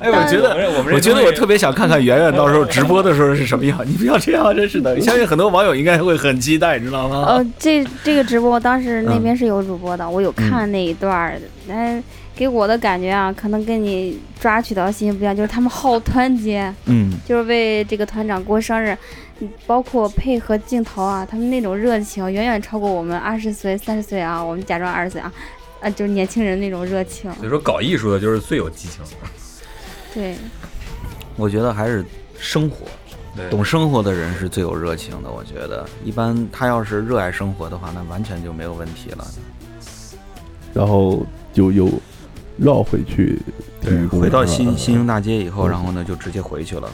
[0.00, 0.54] 哎，我觉得。
[0.92, 3.78] 我觉得我特别想看看圆圆到时候直播的时候是什么样。
[3.86, 4.98] 你不要这样，真是的。
[5.00, 7.24] 相信很多网友应该会很期待，你知道吗？
[7.28, 12.02] 呃，这这个直播当时那嗯边是有主播的，我有看那一段儿，但、
[12.34, 18.96] 给我的感觉啊，可能跟你抓取到信息不一样，就是他们好团结，嗯，就是为这个团长过生日，
[19.40, 25.32] 嗯包括配合镜头啊，他们那种热情远远超过我们二十岁、三十岁啊，我们假装二十岁啊，
[25.80, 29.10] 啊，就是年轻人那种热情，所以说搞艺术的就是最有激情的。
[30.12, 30.36] 对，
[31.36, 32.04] 我觉得还是
[32.38, 32.86] 生活，
[33.36, 35.30] 对懂生活的人是最有热情的。
[35.30, 39.26] 我觉得，一般他要是热爱生活的话，那完全就没有问题了。
[40.72, 41.88] 然后就又
[42.56, 43.38] 绕回去
[43.80, 46.90] 体育公园回到新新兴大街以后，嗯然后呢就直接回去了。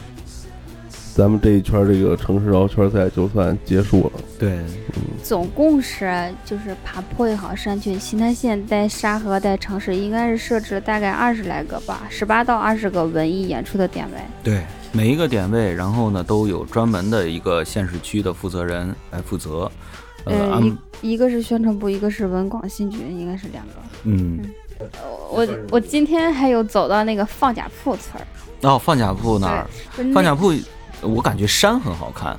[1.13, 4.21] 咱们这一圈这个城市绕圈赛就算结束了。
[4.39, 4.59] 对，
[5.21, 14.17] 总共是就是爬坡也好，山区邢台县带沙河带城市应该是设置了大概二十来个吧，十八到二十个文艺演出的点位。
[14.41, 19.69] 对，每一个点位，然后呢都有专门的一个县市区的负责人来负责。
[20.23, 20.61] 呃，
[21.01, 23.73] 一一个是宣传部，一个是文广新局，应该是两个。
[24.03, 24.39] 嗯，
[25.29, 28.25] 我我今天还有走到那个放甲铺村儿，
[28.69, 29.67] 哦，放甲铺那儿，
[30.13, 30.53] 放甲铺，
[31.01, 32.37] 我感觉山很好看，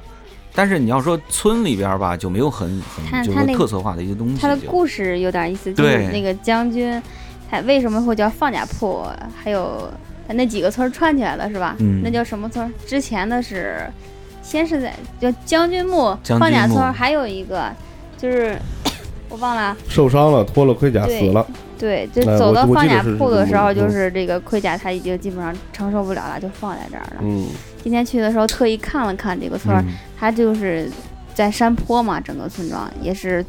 [0.54, 2.68] 但是你要说村里边儿吧，就没有很
[3.10, 4.38] 很就是特色化的一些东西。
[4.40, 7.02] 它的故事有点意思，就是那个将军，
[7.50, 9.06] 他为什么会叫放甲铺？
[9.34, 9.90] 还有
[10.28, 11.76] 他那几个村串起来了是吧？
[11.80, 12.72] 嗯那叫什么村？
[12.86, 13.90] 之前的是，
[14.42, 17.72] 先是在叫将军墓、军墓放甲村，还有一个
[18.18, 18.56] 就是
[19.28, 19.74] 我忘了。
[19.88, 21.44] 受伤了，脱了盔甲死了。
[21.82, 27.16] 对，就走到放甲铺的时候，嗯就是这个盔甲它已经基本上承受不了了，就放在这儿了。
[27.20, 27.48] 嗯，
[27.82, 29.84] 今天去的时候特意看了看这个村
[30.16, 30.88] 它就是
[31.34, 33.44] 在山坡嘛，整个村庄也是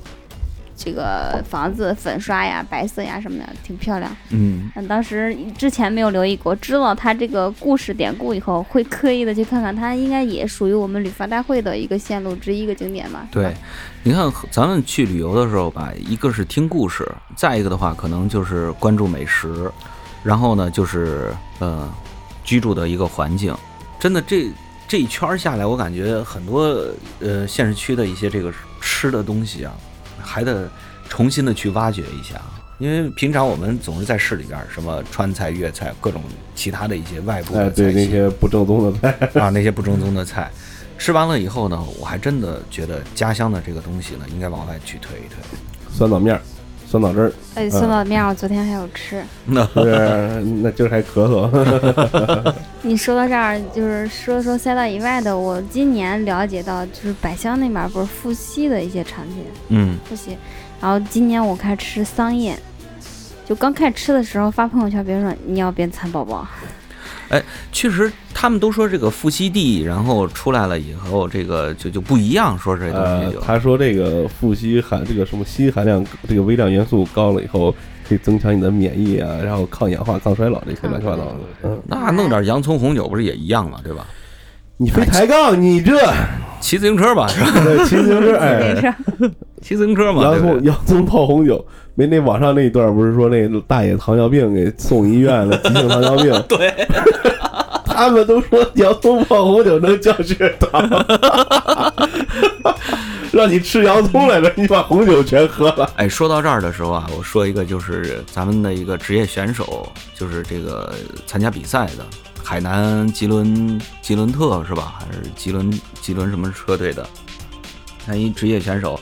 [0.76, 4.12] 这个房子粉刷呀、白色呀什么的，挺漂亮。
[4.32, 13.28] 嗯，嗯，当时之前没有留意过，知道它这个故事典故以后，会刻意的去看看，它应该也属于我们旅发大会的一个线路之一个景点吧？
[13.32, 13.56] 对，
[14.04, 19.72] 你看咱们去旅游的时候吧，一个是听故事，再一个的话可能就是关注美食，
[20.24, 21.88] 然后呢就是呃
[22.44, 23.56] 居住的一个环境。
[24.00, 24.52] 真的这
[24.88, 26.64] 这一圈儿下来，我感觉很多
[27.20, 28.52] 呃县市区的一些这个
[28.82, 29.72] 吃的东西啊，
[30.24, 30.68] 还得
[31.10, 32.42] 重新的去挖掘一下。
[32.80, 36.22] 因为平常我们总是在市里边儿，什么川菜、粤菜，各种
[36.56, 39.10] 其他的一些外部菜系那些不正宗的菜，
[39.40, 40.52] 啊，那些不正宗的菜，
[40.98, 45.38] 吃完了以后呢，我还真的觉得家乡的这个东西呢，应该往外去推一推。
[45.92, 46.42] 酸枣面儿、
[46.94, 49.24] 酸枣汁儿，哎，酸枣面我昨天还有吃。
[49.46, 50.44] 那 是？
[50.62, 52.54] 那今儿还咳嗽。
[52.84, 60.38] 你说到这儿，就是说说赛道以外的，我今年了解到，就是百香那边儿不是富硒的一些产品，嗯，富硒。
[60.80, 62.56] 然后今年我开始吃桑叶，
[63.44, 66.48] 就刚开始吃的时候发朋友圈，别人说你要变蚕宝宝，
[67.72, 77.74] 确实，他们都说这个富硒地，然后出来了以后，这个就就不一样，说这东呃西就，，他说这个富硒含这个什么硒含量，这个微量元素高了以后，
[78.08, 81.36] 可以增强你的免疫啊，然后抗氧化、抗衰老这些乱七八糟的。
[81.64, 83.80] 嗯，那弄点洋葱红酒不是也一样吗？
[83.84, 84.06] 对吧？
[84.78, 85.98] 你非抬杠，你这
[86.60, 87.86] 骑自行车吧，是吧？
[87.86, 88.96] 骑自行车，哎，
[89.62, 90.40] 骑自行车嘛，洋？
[90.40, 91.64] 葱洋葱泡红酒，
[91.96, 96.74] 没那网上那一段不是说那大爷糖尿病给送医院了，急性糖尿病， 对，
[97.86, 101.06] 他们都说洋葱泡红酒能降血糖，
[103.32, 105.90] 让你吃洋葱来着，你把红酒全喝了。
[105.96, 110.92] 哎，说到这儿的时候啊，我说一个，就是咱们的一个职业选手，就是这个
[111.28, 112.06] 参加比赛的
[112.44, 114.96] 海南吉伦吉伦特是吧？
[115.00, 115.72] 还是吉伦
[116.02, 117.08] 吉伦什么车队的？
[118.06, 119.00] 他一职业选手，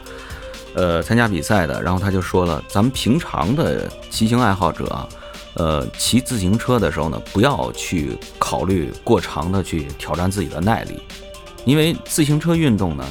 [0.75, 5.09] 呃，参加比赛的，然后他就说了，咱们平常的骑行爱好者，
[5.55, 11.01] 呃，骑自行车的时候呢，不要去考虑过长的去挑战自己的耐力，
[11.65, 13.03] 因为自行车运动呢，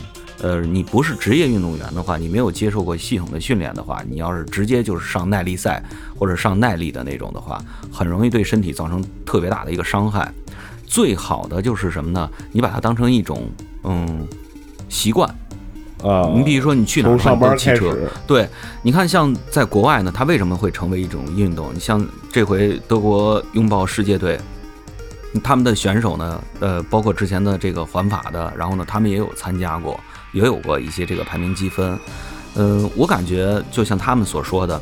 [0.43, 5.83] 呃，你不是职业运动员的话，你没有接受过系统的训练的话，你要是直接就是上耐力赛
[6.19, 7.63] 或者上耐力的那种的话，
[7.93, 10.33] 很容易对身体造成特别大的一个伤害。
[10.87, 12.29] 最好的就是什么呢？
[12.53, 13.49] 你把它当成一种
[13.85, 14.27] 嗯
[14.89, 15.29] 习惯。
[16.03, 17.95] 啊，你比如说你去哪儿上班你都骑车，
[18.27, 18.49] 对，
[18.81, 21.71] 你看像在国外呢，它为什么会成为一种运动？
[21.75, 24.41] 你像这回德国拥抱世界队，
[25.45, 30.01] 他们的选手呢，呃，包括之前的这个环法的，然后呢，他们也有参加过，
[30.33, 31.99] 也有过一些这个排名积分。
[32.55, 34.81] 呃，我感觉就像他们所说的，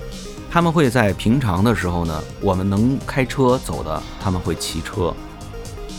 [0.50, 5.14] 他们会在平常的时候呢，我们能开车走的，他们会骑车，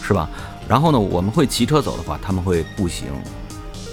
[0.02, 0.28] 是吧？
[0.68, 3.08] 然后呢，我们会骑车走的话，他们会步行。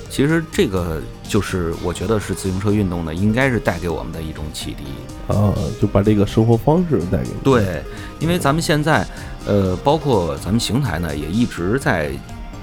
[0.08, 4.84] 其实这个就是我觉得是自行车运动呢，应该是带给我们的一种启迪。
[5.28, 7.34] 啊，就把这个生活方式带给你。
[7.42, 7.82] 对，
[8.18, 9.06] 因为咱们现在，
[9.46, 12.10] 呃，包括咱们邢台呢，也一直在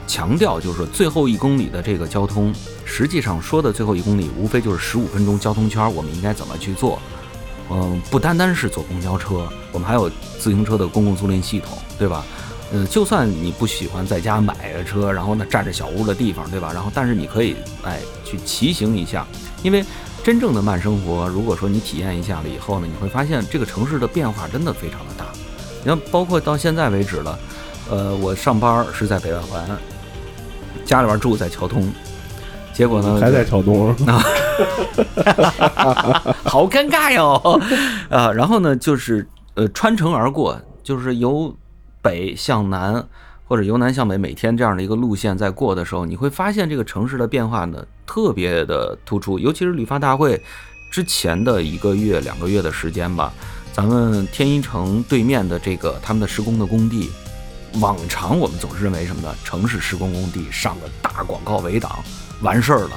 [0.08, 2.54] 强调，就是最后一公里的这个交通，
[2.86, 6.99] 实际上说的最后一公里，无非就是十五分钟交通圈，我们应该怎么去做？
[7.70, 12.26] 嗯，不单单是坐公交车，我们还有自行车的公共租赁系统，对吧？
[12.72, 16.72] 嗯，就算你不喜欢在家买个车，然后呢占着小屋的地方，对吧？
[16.74, 19.26] 然后但是你可以哎去骑行一下，
[19.62, 19.84] 因为
[20.24, 25.26] 真正的慢生活，如果说你体验一下了以后呢，你会发现这个城市的变化真的非常的大。
[25.84, 27.39] 你看，包括到现在为止了，
[27.89, 29.66] 呃，我上班是在北外环，
[30.86, 31.91] 家里边住在桥东，
[32.74, 34.24] 结果呢还在桥东啊，
[36.45, 37.61] 好尴尬哟，
[38.09, 41.55] 啊，然后呢，就是呃穿城而过，就是由
[42.01, 43.05] 北向南
[43.45, 50.41] 或者由南向北，每天这样的一个路线在过的时候，你会发现这个城市的变化呢特别的突出，尤其是旅发大会
[50.91, 53.34] 之前的一个月两个月的时间吧，
[53.71, 57.09] 咱们天一城对面的这个他们的施工的工地。
[57.80, 59.36] 往常我们总是认为什么呢？
[59.43, 62.03] 城市施工工地上个大广告围挡，
[62.41, 62.91] 完事儿了。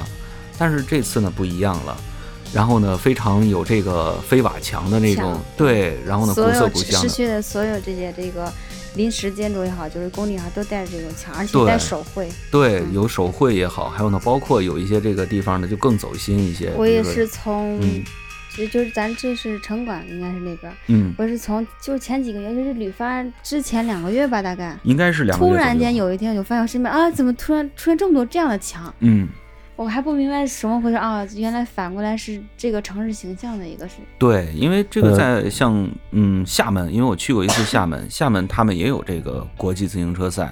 [0.57, 1.95] 但是这次呢不一样了，
[2.53, 8.51] 然后呢非常有这个飞瓦墙的那种，对，然后呢古色古香的，市区的所有这些这个
[8.95, 12.27] 临时建筑也好，就是工地也好，都带着这种墙，而且对带手绘。
[12.49, 16.71] 对，嗯有手绘也好，还有呢包括有一些这个地方呢就更走心一些。
[16.75, 17.79] 我也是从，
[18.57, 20.75] 嗯就就是咱这是城管，应该是那边儿。
[20.87, 24.77] 嗯，我是从就是前几个月，就是旅发之前两个月吧，大概。
[24.83, 28.93] 应该是两个月突然间有一天，我就发现我身边啊，怎么突然出现这么多这样的墙？
[28.99, 29.27] 嗯，
[29.75, 31.23] 我还不明白什么回事啊！
[31.35, 40.51] 原来反过来是这个城市形象的一个是对，因为这个呃在像嗯厦门，因为我去过一次厦门，厦门他们也有这个国际自行车赛，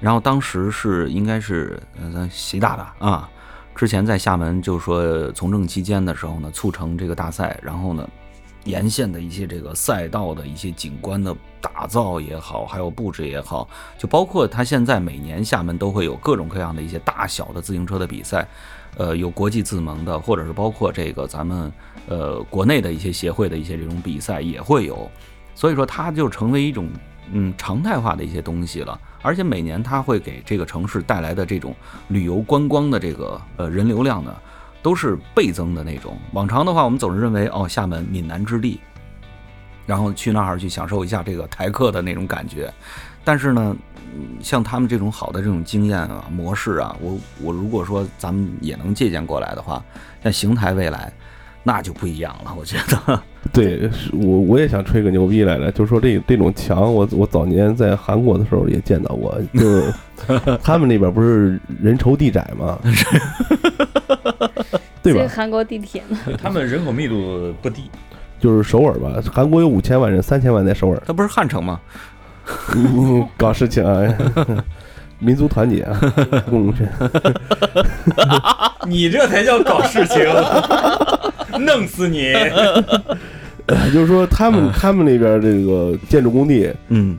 [0.00, 3.28] 然后当时是应该是呃咱习大大啊，
[3.74, 8.08] 之前在厦门就是说从政期间的时候呢，促成这个大赛，然后呢。
[8.64, 13.68] 沿线的一些这个赛道的一些景观的打造也好，还有布置也好，
[13.98, 18.48] 就包括它现在每年厦门都会有各种各样的一些大小的自行车的比赛，
[18.96, 21.70] 呃，有国际自盟的，或者是包括这个咱们
[22.08, 25.10] 呃国内的一些协会的一些这种比赛也会有，
[25.54, 26.88] 所以说它就成为一种
[27.32, 28.98] 嗯常态化的一些东西了。
[29.22, 31.74] 而且每年它会给这个城市带来的这种
[32.08, 34.34] 旅游观光的这个呃人流量呢，
[34.82, 36.18] 都是倍增的那种。
[36.32, 38.78] 往常的话，我们总是认为哦，厦门闽南之地，
[39.86, 42.70] 然后去那儿去享受一下这个台客的那种感觉。
[43.24, 43.74] 但是呢，
[44.42, 49.82] 像他们这种好的这种经验啊、模式啊，我我如果说咱们也能借鉴过来的话，
[50.22, 51.10] 像邢台未来，
[51.62, 52.54] 那就不一样了。
[52.54, 53.22] 我觉得，
[53.52, 59.82] 对，我我也想吹个牛逼来着，就说这这种墙，我我早年在韩国的时候也见到过，就
[60.62, 62.78] 他们那边不是人稠地窄吗？
[65.02, 65.18] 对吧？
[65.18, 66.18] 这个韩国地铁呢？
[66.42, 67.90] 他们人口密度不低，
[68.40, 71.78] 就是首尔吧，韩国有五千万人，三千万在首尔，它不是汉城吗？
[72.74, 74.02] 嗯搞事情啊，
[75.18, 75.98] 民族团结啊，
[76.50, 76.86] 共荣圈。
[78.86, 80.22] 你这才叫搞事情，
[81.60, 82.32] 弄死你！
[83.92, 87.16] 就是说他们他们那边这个建筑工地，嗯，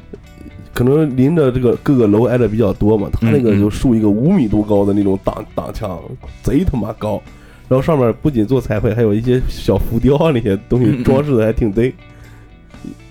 [0.74, 6.00] 可能临着这个各个楼挨的比较多嘛，他那个就竖一个五米多高的那种挡挡墙，
[6.44, 7.22] 贼他妈高。
[7.68, 11.92] 然后上面不仅做彩绘，还有一些小浮雕啊那些东西装饰的还挺贼，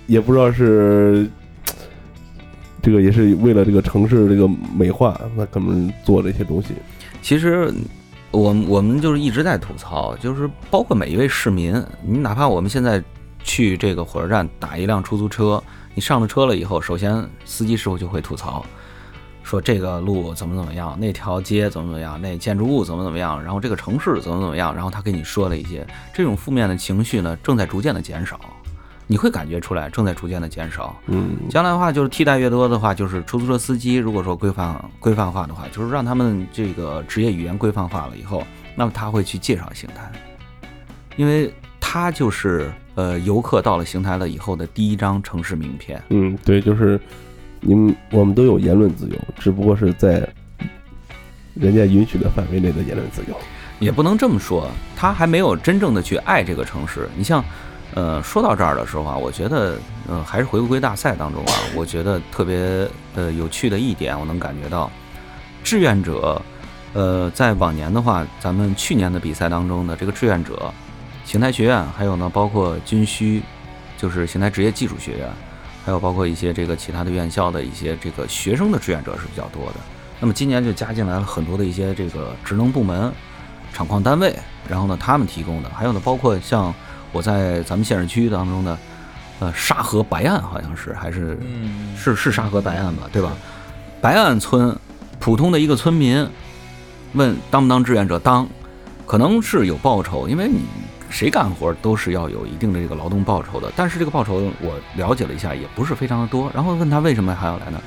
[0.06, 1.28] 也不知道是
[2.80, 4.48] 这个也是为了这个城市这个
[4.78, 6.68] 美化，那可能做这些东西。
[7.20, 7.68] 其实
[8.34, 13.02] 我们我们就是一直在吐槽，就是包括每一位市民，你哪怕我们现在
[13.44, 15.62] 去这个火车站打一辆出租车，
[15.94, 18.66] 你上了车了以后，首先司机师傅就会吐槽，
[19.44, 25.86] 说这个路怎么怎么样，那条街怎么怎么样，那建筑物怎么怎么样，然后这个城市怎么怎么样，然后他给你说了一些。
[26.12, 28.40] 这种负面的情绪呢，正在逐渐的减少，
[29.06, 30.96] 你会感觉出来正在逐渐的减少。
[31.06, 38.42] 嗯，将来的话，就是替代越多的话，就是出租车司机，如果说规范规范化的话，就是让他们这个职业语言规范化了以后，
[38.74, 40.10] 那么他会去介绍邢台，
[41.16, 46.02] 因为他就是呃游客到了邢台了以后的第一张城市名片。
[46.08, 46.98] 嗯，对，就是
[47.60, 50.26] 你们我们都有言论自由，只不过是在
[51.54, 53.36] 人家允许的范围内的言论自由。
[53.80, 57.08] 也不能这么说，他还没有真正的去爱这个城市。
[57.16, 57.44] 你像，
[57.94, 59.78] 呃，说到这儿的时候啊，我觉得，
[60.08, 64.90] 呃，还是回归大赛当中啊， 我觉得特别呃有趣的一点，我能感觉到，
[65.62, 66.42] 志愿者，
[66.92, 70.72] 呃，在往年的话，咱们去年的比赛当中的这个志愿者，
[71.24, 73.40] 邢台学院，还有呢，包括军需，
[73.96, 75.28] 就是邢台职业技术学院，
[75.84, 79.74] 还有包括一些这个其他的院校的一些这个学生的志愿者是比较多的。
[80.18, 83.12] 那么今年就加进来了很多的一些这个职能部门、
[83.72, 84.36] 厂矿单位，
[84.68, 86.74] 然后呢，他们提供的，还有呢，包括像
[87.14, 88.76] 我在咱们县市区当中的，
[89.38, 93.32] 呃，沙河白岸好像是还是嗯，是是沙河白岸吧，对吧？
[94.00, 94.76] 白岸村
[95.20, 96.28] 普通的一个村民
[97.12, 98.46] 问当不当志愿者，当，
[99.06, 100.62] 可能是有报酬，因为你
[101.08, 106.50] 谁干活都是要有一定的这个劳动报酬的，但是这个报酬我了解了一下，也不是非常的多。
[106.52, 107.80] 然后问他为什么还要来呢？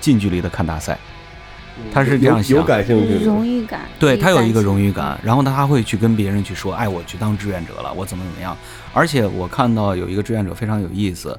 [0.00, 0.98] 近距离的看大赛，
[1.92, 3.24] 他是这样想有有感兴趣。
[3.24, 8.56] 荣誉感，对他有一个荣誉誉感，然后呢，他会去跟别人去说，哎，我去当志愿者了，我怎么怎么样。
[8.92, 11.38] 而且我看到有一个志愿者非常有意思，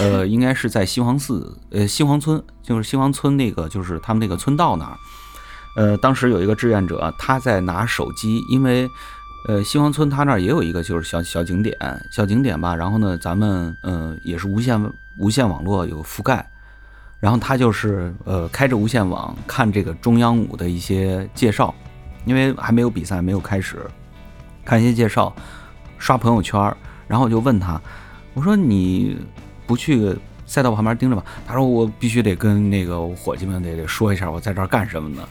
[0.00, 4.96] 呃，应该是在西黄寺，呃，西黄村，就是西黄村那个，就是他们那个村道那儿。
[5.76, 8.88] 呃，当时有一个志愿者，他在拿手机，因为
[9.46, 11.76] 呃，西黄村他那儿也有一个就是小小景点，
[12.10, 12.74] 小景点吧。
[12.74, 14.80] 然后呢，咱们呃也是无线
[15.18, 16.50] 无线网络有覆盖，
[17.18, 21.74] 然后他就是呃开着无线网看这个中央五的一些介绍，
[22.24, 23.78] 因为还没有比赛没有开始，
[24.64, 25.34] 看一些介绍，
[25.98, 26.76] 刷朋友圈儿，
[27.08, 27.80] 然后我就问他，
[28.34, 29.16] 我说你
[29.66, 30.14] 不去
[30.44, 31.24] 赛道旁边盯着吧？
[31.46, 35.26] 他说我必须得跟那个伙计们得得说一下我在这儿干什么呢，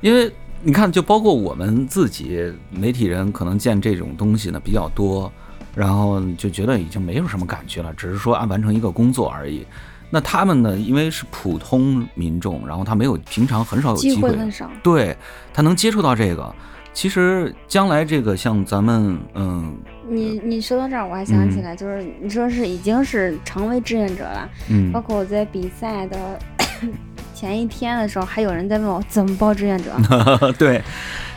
[0.00, 0.32] 因为
[0.62, 5.30] 你看，就包括我们自己媒体人，可能见这种东西呢比较多，
[5.74, 9.66] 然后就觉得已经没有什么感觉了，只是说按完成一个工作而已。
[10.14, 14.70] 那他们呢，因为是普通民众，然后他没有平常很少有机机会，很少。
[14.80, 15.16] 对
[15.52, 16.54] 他能接触到这个。
[16.92, 19.76] 其实将来这个像咱们，嗯
[20.08, 26.38] 你你说到这儿，我还想起来，就是你说是已经是成为志愿者了，嗯包括我在比赛的
[26.68, 26.92] 前
[27.34, 29.90] 前一天的时候，还有人在问我怎么报志愿者。
[30.56, 30.80] 对，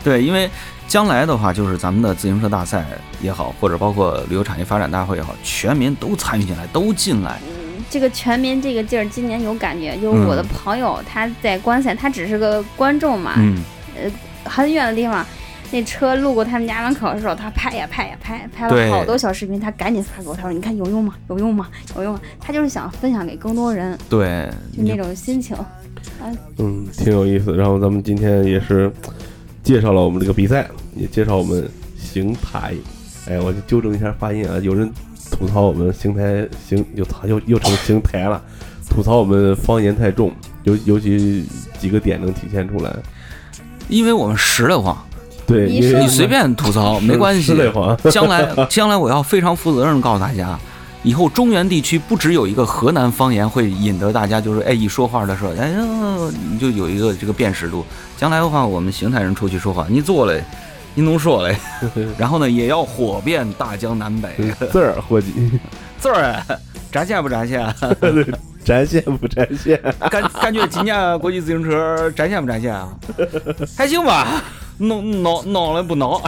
[0.04, 0.48] 对，因为
[0.88, 2.86] 将来的话，就是咱们的自行车大赛
[3.20, 7.40] 也好，或者包括旅游产业发展大会也好，全民都参与进来，都进来。
[7.90, 9.96] 这个全民这个劲儿，今年有感觉。
[9.98, 13.62] 就是我的嗯朋友他在观赛，他只是个观众嘛，嗯，
[14.44, 15.26] 很远的地方。
[15.70, 21.14] 那车路过他们家门口的时候，他拍呀拍呀拍，拍了好多小视频，他赶紧发给我，他说：“你看有用吗？
[21.30, 21.68] 有用吗？
[21.98, 25.58] 有用吗？”他就是想分享给更多人，对，就那种心情。
[26.58, 27.54] 嗯，挺有意思。
[27.54, 28.90] 然后咱们今天也是
[29.62, 30.66] 介绍了我们这个比赛，
[30.96, 32.74] 也介绍我们邢台。
[33.30, 34.92] 哎，我就纠正一下发音啊，有人
[35.32, 38.42] 吐槽我们邢台邢又操又又成邢台了，
[38.90, 40.32] 吐槽我们方言太重，
[40.64, 41.46] 尤尤其
[41.80, 42.96] 几个点能体现出来。
[43.90, 44.98] 因为我们实的慌，
[45.46, 47.56] 对，你你随便吐槽 没关系
[48.12, 50.60] 将来，将来我要非常负责任地告诉大家，
[51.04, 55.80] 以后中原地区不只有一个河南方言会引得大家就是哎一说话的时候，哎呀，
[56.52, 57.86] 你就有一个这个辨识度。
[58.18, 60.44] 将来的话，我们邢台人出去说话，你做嘞，
[60.98, 61.56] 你能说嘞，
[62.18, 64.32] 然后呢也要火遍大江南北。
[64.72, 65.32] 字儿伙计，
[66.02, 66.44] 字儿
[66.92, 67.64] 展现不展现？
[68.66, 69.80] 展现不展现？
[70.10, 72.90] 感感觉今年国际自行车展现不展现啊？
[73.78, 74.44] 还行吧，
[74.80, 76.20] 弄弄弄了不弄？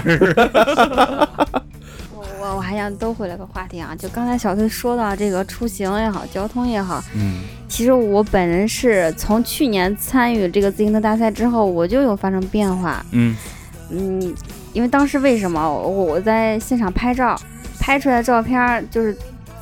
[2.13, 13.03] 我我我还想兜回来个话题啊，就刚才小崔说到这个出行也好，交通也好，嗯其实我本人是从去年参与这个自行车大赛之后，我就有发生变化。
[13.13, 13.36] 嗯
[13.91, 14.36] 嗯，
[14.74, 15.59] 因为当时为什么？
[15.61, 17.39] 我我在现场拍照，
[17.80, 19.15] 拍出来的照片儿就是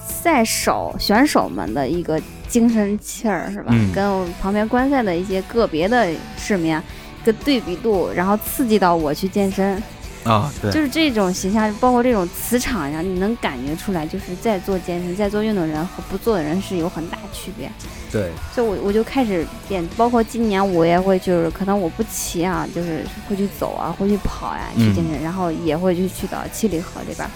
[0.05, 3.69] 赛手选手们的一个精神气儿，是吧？
[3.71, 3.91] 嗯。
[3.93, 6.83] 跟我旁边观赛的一些个别的市民啊
[7.21, 9.81] 一个对比度，然后刺激到我去健身，
[10.27, 17.71] 啊，对，就是这种形象，包括这种磁场呀，你能感觉出来，就是在做健身、在做运动人和不做的人是有很大区别。
[18.11, 27.27] 对，所以我我就开始变，包括今年我也会，就是可能我不骑啊，就是会去走啊，会去跑呀、去健身，然后也会去去到七里河这边。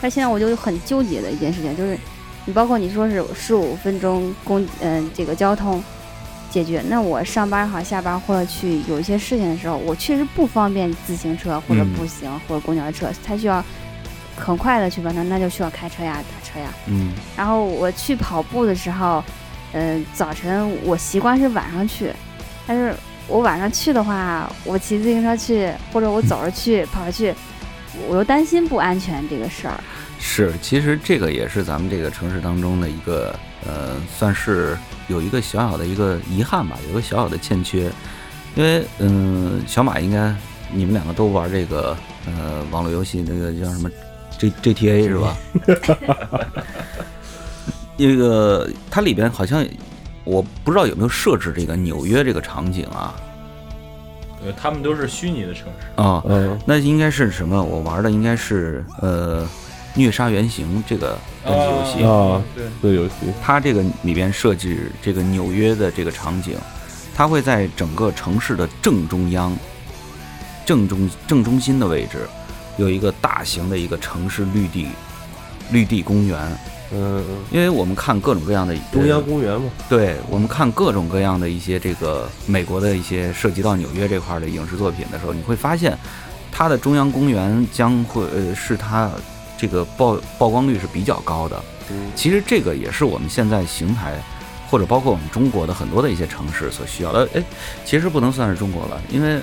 [0.00, 1.98] 但现在我就很纠结的一件事情，就是
[2.44, 5.82] 你包括你说是十五分钟公嗯、这个交通
[6.50, 13.64] 解决，那我上班好下班或者去有一些事情的时候，我确实不方便自行车或者嗯步行、或者公交车，它需要
[14.36, 16.72] 很快的去完成，那就需要开车呀、打车呀。
[16.86, 19.22] 嗯然后我去跑步的时候，
[19.72, 22.12] 嗯、早晨我习惯是晚上去，
[22.66, 22.94] 但是
[23.26, 27.34] 我晚上去的话，我骑自行车去，或者我走着去、跑着去，
[28.08, 29.78] 我又担心不安全这个事儿。
[30.18, 34.76] 是，其实这个也是咱们这个城市当中的一个呃，算是
[35.08, 37.90] 有一个小小的一个遗憾吧，有个小小的欠缺。
[38.56, 40.34] 因为嗯、小马应该
[40.72, 41.96] 你们两个都玩这个
[42.26, 43.90] 呃网络游戏，那个叫什么
[44.38, 45.36] G GTA 是吧？
[47.96, 49.64] 那个它里边好像
[50.24, 53.14] 我不知道有没有设置这个纽约这个场景啊
[54.44, 56.00] 呃，他们都是虚拟的城市。
[56.00, 57.60] 啊、嗯，那应该是什么？
[57.62, 59.44] 我玩的应该是呃
[59.98, 62.04] 虐杀原型这个单机游戏。
[62.04, 66.56] 啊，对，这游戏，它这个里边设置这个纽约的这个场景，
[67.14, 69.54] 它会在整个城市的正中央、
[70.64, 72.28] 正中正中心的位置，
[72.76, 74.86] 有一个大型的一个城市绿地
[75.72, 76.38] 绿地公园。
[76.92, 85.98] 嗯，嗯因为我们看各种各样的中央公园嘛，对我们看各种各样的一些这个美国的一些涉及到纽约这块儿的影视作品的时候，你会发现，
[86.50, 89.10] 它的中央公园将会呃是它
[89.58, 91.62] 这个曝曝光率是比较高的。
[91.90, 94.14] 嗯其实这个也是我们现在邢台
[94.70, 97.28] 或者包括我们中国的很多的一些城市所需要的。
[97.34, 97.42] 哎，
[97.84, 99.40] 其实不能算是中国了，因为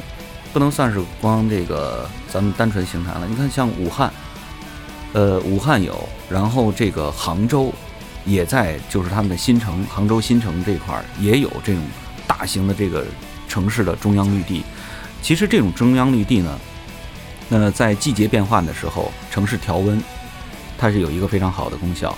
[0.54, 3.28] 不能算是光这个咱们单纯邢台了。
[3.28, 4.14] 你看像武汉，
[5.14, 7.74] 呃，武汉有，然后这个杭州
[8.26, 11.82] 也在，就是他们的新城杭州新城这块儿也有这种
[12.28, 13.04] 大型的这个
[13.48, 14.64] 城市的中央绿地。
[15.24, 16.60] 其实这种中央绿地呢，
[17.48, 20.02] 那在季节变换的时候，城市调温，
[20.78, 22.16] 它是有一个非常好的功效。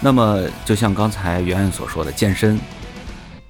[0.00, 2.58] 那么，就像刚才圆圆所说的，健身，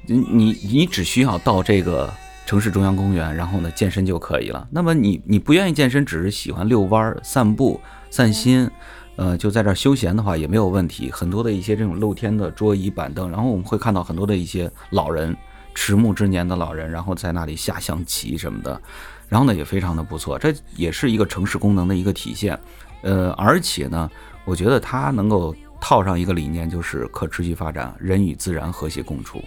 [0.06, 2.10] 你你你只需要到这个
[2.46, 4.66] 城市中央公园，然后呢健身就可以了。
[4.70, 7.78] 那么你你不愿意健身，只是喜欢遛弯儿、散步、
[8.08, 8.70] 散心，
[9.16, 11.10] 呃，就在这儿休闲的话也没有问题。
[11.10, 15.36] 很多的一些这种露天的桌椅板凳，然后我们会看到很多的一些老人，
[15.74, 18.80] 迟暮之年的老人，然后在那里下象棋什么的，
[19.28, 22.58] 然后呢也非常的不错，这也是一个城市功能的一个体现。
[23.02, 24.10] 呃，而且呢，
[24.44, 29.42] 我觉得它能够套上一个理念，就是可持续发展，人与自然和谐共处。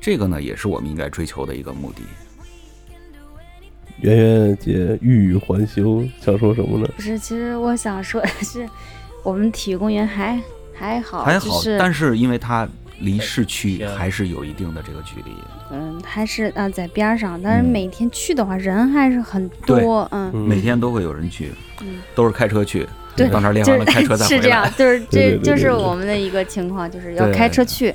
[0.00, 2.02] 这个呢，也是我们应该追求的一个目的。
[4.00, 6.86] 圆圆姐欲语还休，想说什么呢？
[6.96, 8.68] 不是，其实我想说的是，
[9.22, 10.40] 我们体育公园还
[10.74, 12.68] 还好，还好，就是但是因为它
[13.00, 15.32] 离市区还是有一定的这个距离。
[15.70, 21.52] 嗯，还是啊在边儿上，但是嗯每天去的话人还是很多，嗯，嗯每天都会有人去，
[21.82, 22.86] 嗯都是开车去，
[23.16, 24.36] 对到那儿练就是完了开车再回来。
[24.36, 27.92] 是 这样， 就是这就是我们的一个情况，就是要开车去，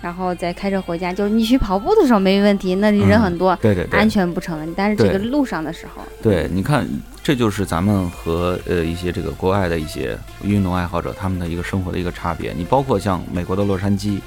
[0.00, 1.12] 然后再开车回家。
[1.12, 4.72] 就是你去跑步的时候没问题，那里人嗯很多，对对对安，全不成问题。
[4.76, 6.86] 但是这个路上的时候，对，你看，
[7.30, 12.52] 这就是咱们和呃一些这个国外的一些运动爱好者他们的一个生活的一个差别。
[12.52, 14.18] 你包括像美国的洛杉矶，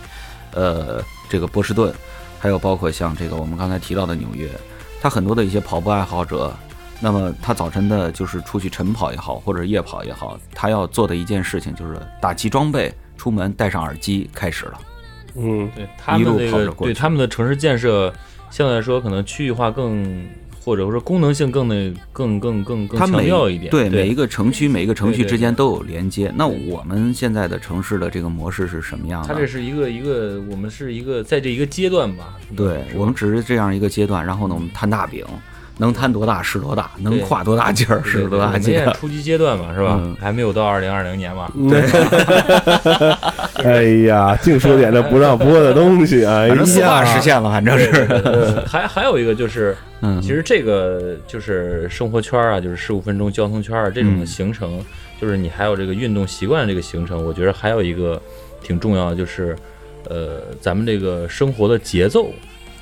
[0.53, 1.93] 呃，这个波士顿，
[2.39, 4.47] 还有包括像这个我们刚才提到的纽约，
[5.01, 6.55] 他很多的一些跑步爱好者，
[7.01, 14.79] 那么他早晨的就是出去晨跑也好，或者夜跑也好，他要做的一件事情就是打齐装备，出门戴上耳机开始了。
[15.35, 18.13] 嗯，对他一路们那个跑着过去对他们的城市建设
[18.49, 20.25] 相对来说可能区域化更
[20.63, 23.69] 或者说功能性更那更更更更强调一点。
[23.69, 26.31] 对每一个个城区、每一个城区之间都有连接。
[26.37, 29.27] 那我们现在的城市的这个模式是什么样的？
[29.27, 32.37] 它这是一个一个我们是一个在这一个阶段吧。
[32.55, 35.25] 对我们只是这样一个阶段，然后呢，我们摊大饼，
[35.77, 38.77] 能摊多大是多大，能跨多大劲儿是对对多大劲儿。
[38.77, 39.99] 现在初级阶段嘛，是吧？
[39.99, 40.15] 嗯？
[40.19, 41.51] 还没有到二零二零年嘛。
[41.69, 41.81] 对，
[43.65, 48.05] 哎呀，净说点这不让播的东西，啊反正四化实，现了，反正是，
[48.67, 54.27] 还还有一个就是，嗯，其实这个就是生活圈啊，就是十五分钟交通圈啊这种的嗯。
[54.27, 54.79] 行程，
[55.19, 58.21] 就是你还有这个运动习惯这个行程，我觉得还有一个
[58.61, 59.55] 挺重要的，就是
[60.09, 62.31] 呃，咱们这个生活的节奏，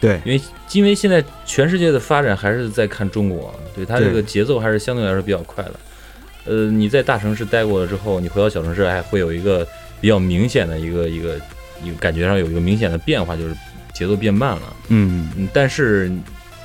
[0.02, 0.42] 对因为
[0.74, 5.74] 因为现在全世界的发展还是在看中国，对它这个节奏还是相对来说比较快的。
[6.46, 9.66] 呃，你在大城市待过了之后，你回到小城市，还会有一个
[10.02, 11.40] 比较明显的一个一个
[11.84, 13.56] 一个感觉上有一个明显的变化，就是
[13.94, 14.62] 节奏变慢了。
[14.88, 16.12] 嗯，嗯，但是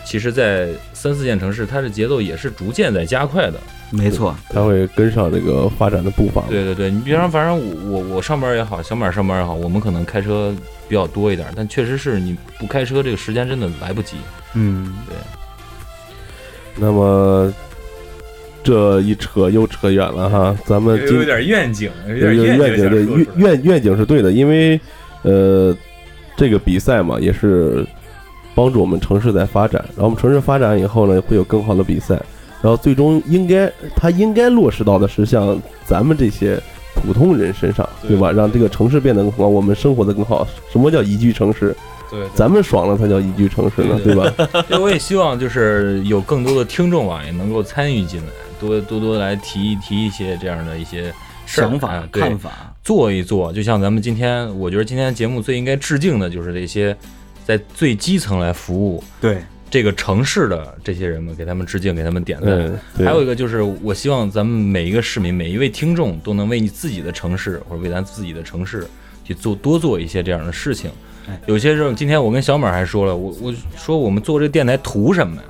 [0.02, 3.60] 其实，在三四线城市，它的节奏也是逐渐在加快的。
[3.90, 6.42] 没错，它会跟上这个发展的步伐。
[6.48, 7.58] 对对对，你比方反正
[7.90, 10.54] 我我我上班也好，小马上班也好，我们可能开车
[10.88, 14.16] 比较多一点，但确实是你不开车，这个时间真的来不及。
[14.54, 15.16] 嗯，对。
[16.78, 17.52] 那么
[18.62, 24.78] 这一扯又扯远了哈，咱们有点愿景，有有有愿景，对愿愿愿景是对的，因为
[25.22, 25.74] 呃，
[26.36, 27.86] 这个比赛嘛，也是
[28.54, 32.14] 帮助我们城市在发展，然后我们城市发展以后呢，会有更好的比赛，
[32.60, 36.60] 然后最终应该它应该落实到的是像咱们这些
[37.02, 38.32] 普通人身上，对对吧？
[38.32, 40.46] 让这个城市变得更好，我们生活的更好。
[40.72, 41.76] 什么叫宜居城市？
[42.10, 44.62] 对，咱们爽了才叫宜居城市呢，对对吧？
[44.68, 48.28] 对，我也希望就是有更多的听众啊，也能够参与进来，
[48.60, 51.12] 多多多来提一提一些这样的一些
[51.46, 56.96] 想法看法，做一做，就像咱们今天，我觉得今天节目最应该致敬的就是这些
[57.44, 62.50] 在最基层来服务对，这个城市的这些人们，给他们致敬，给他们点赞。
[62.50, 68.86] 嗯，还有一个就是，我希望咱们每一个市民、每一位听众都能为你自己的城市或者为咱自己的城市
[69.24, 70.90] 去做多做一些这样的事情
[71.28, 71.40] 哎。
[71.46, 75.42] 有些时候，今天我跟小马还说了，我我说我们做这个电台图什么呀？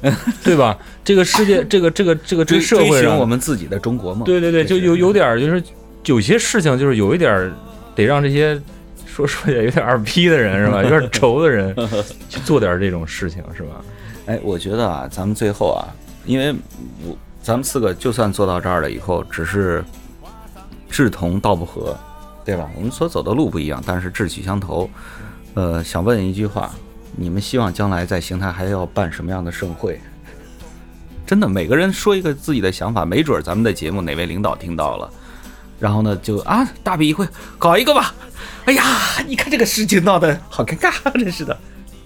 [0.44, 0.78] 对吧？
[1.04, 4.22] 这个世界， 这个这个这个这追个社会我们自己的中国梦。
[4.24, 5.60] 对对对，就有有点就是
[6.04, 7.50] 有些事情就是有一点
[7.96, 8.60] 得让这些
[9.18, 10.80] 说说起来有点二逼的人是吧？
[10.80, 11.74] 有点 轴的人
[12.28, 13.84] 去做点这种事情是吧？
[14.26, 15.90] 哎，我觉得啊，咱们最后啊，
[16.24, 16.54] 因为
[17.04, 19.82] 我咱们四个就算做到这儿了以后，只是
[20.88, 21.98] 志同道不合，
[22.44, 22.70] 对吧？
[22.76, 24.88] 我们所走的路不一样，但是志趣相投。
[25.54, 26.70] 呃，想问一句话，
[27.16, 30.00] 你们希望将来在邢台还要办什么样的盛会？
[31.26, 35.10] 真的，每个人说一个自己的想法，没准儿咱们的节目哪位领导听到了，
[35.78, 37.26] 然后呢就啊大笔一挥，
[37.58, 38.14] 搞一个吧。
[38.64, 38.82] 哎呀，
[39.26, 41.56] 你看这个事情闹得好尴尬，真是的。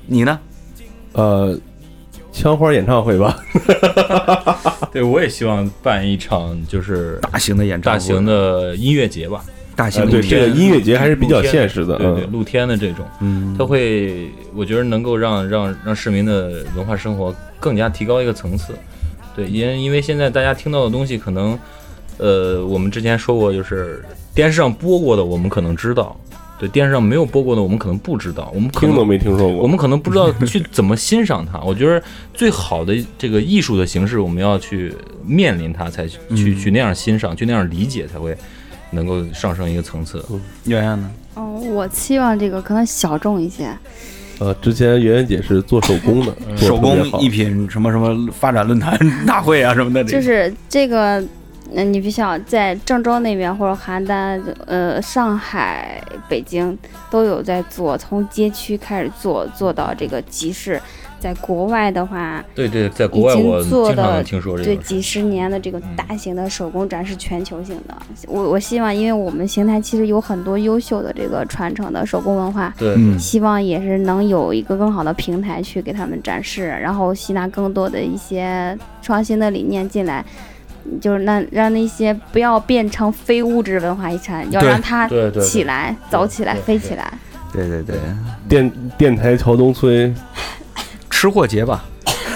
[0.07, 0.39] 你呢？
[1.12, 1.59] 呃，
[2.32, 3.39] 枪花演唱会吧，
[4.90, 9.44] 对，我也希望办一场就是大型的演唱会，大型的音乐节吧。
[9.74, 18.74] 大型呃对的演唱会这个音乐节还是比较现实的，对对，嗯，露天的这种，嗯，它会，我觉得能够让让让市民的文化生活更加提高一个层次。
[19.35, 21.59] 对，因因为现在大家听到的东西，可能，
[22.18, 26.16] 呃，我们之前说过，就是电视上播过的，我们可能知道；
[26.59, 28.51] 对，电视上没有播过的，我们可能不知道。
[28.55, 29.62] 我们可听都没听说过。
[29.62, 31.59] 我们可能不知道去怎么欣赏它。
[31.60, 32.02] 我觉得
[32.32, 34.94] 最好的这个艺术的形式，我们要去
[35.26, 38.36] 面临它，才去去嗯去那样欣赏，去那样理解，才会
[38.90, 40.24] 能够上升一个层次。
[40.66, 41.10] 圆圆呢？
[41.34, 43.74] 哦，我期望这个可能小众一些，
[44.39, 51.24] 呃，之前圆圆姐是做手工的，手工艺品什么什么发展论坛 大会啊什么的，就是这个，
[51.74, 56.77] 那你必须要在郑州那边或者邯郸、呃上海、北京
[57.11, 60.81] 都有在做，从街区开始做，做到这个集市。
[61.20, 64.77] 在国外的话，对对，在国外已经我做的经常听说这对。
[64.78, 67.97] 几十年的这个大型的手工展是全球性的。
[68.27, 80.24] 我我希望，因为我们邢台其实有很多优秀的这个传承的手工文化，对，嗯，希望也是能有一个更好的平台去给他们展示，然后吸纳更多的一些创新的理念进来。
[81.01, 87.13] 就是那让那些不要变成非物质文化遗产，要让它对对对起来、走起来、飞起来。
[87.53, 87.97] 对对对，
[88.49, 90.15] 电电台桥东村，
[91.11, 91.85] 吃货节吧，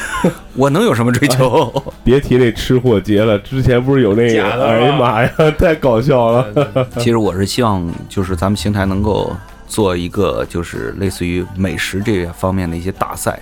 [0.54, 1.72] 我能有什么追求？
[2.04, 4.64] 别提那吃货节了，之前不是有那个？
[4.66, 6.86] 哎呀妈呀， 太搞笑了！
[6.98, 9.34] 其实我是希望，就是咱们邢台能够
[9.66, 13.40] 做一个，就是类似于美食这方面的一些大赛，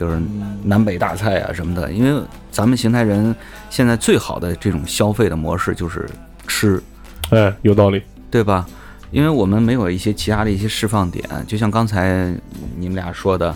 [0.00, 0.18] 就是
[0.64, 1.92] 南北大菜啊什么的。
[1.92, 2.20] 因为
[2.50, 3.36] 咱们邢台人
[3.68, 6.08] 现在最好的这种消费的模式就是
[6.48, 6.82] 吃，
[7.28, 8.02] 哎，有道理。
[8.30, 8.64] 对吧？
[9.10, 12.32] 因为我们没有一些其他的一些释放点，就像刚才
[12.78, 13.52] 你们俩说的，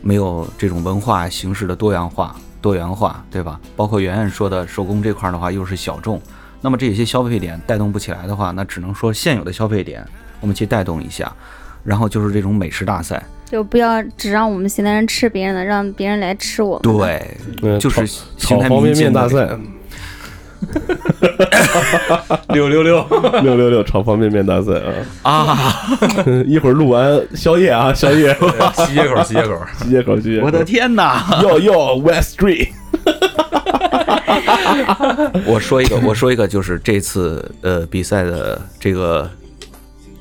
[0.00, 3.60] 没有这种文化形式的多样化、多元化，对吧？
[3.76, 6.18] 包括圆圆说的手工这块儿的话，又是小众，
[6.62, 10.02] 那么这些消费点带动不起来的话，那只能说现有的消费点
[10.40, 11.30] 我们去带动一下，
[11.84, 16.96] 然后就是这种美食大赛，就不要只让我们邢台人吃别人的，让别人来吃我们。
[16.96, 17.22] 对，
[17.62, 18.04] 嗯，就是
[18.36, 19.56] 炒邢台方便民间的面大赛，
[22.48, 23.06] 六六六，
[23.42, 24.72] 六六六炒方便面大赛
[25.22, 25.32] 啊！
[25.32, 25.98] 啊！
[26.46, 28.34] 一会儿录完宵夜啊，宵夜，
[28.74, 30.46] 西街口，西街口，西街口，西街口。
[30.46, 31.40] 我的天哪！
[31.42, 32.70] 哟哟，West Street，
[35.46, 39.30] 我说一个，我说一个，就是这次呃比赛的这个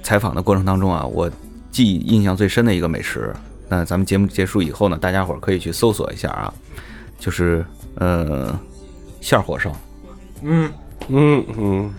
[0.03, 1.31] 采访的过程当中啊，我
[1.73, 3.33] 记忆印象最深的一个美食。
[3.67, 6.53] 那咱们节目结束以后呢，大家伙儿可以去搜索一下啊，
[7.19, 8.57] 就是呃
[9.19, 9.75] 馅儿火烧，
[10.43, 10.71] 嗯，
[11.07, 11.93] 嗯嗯，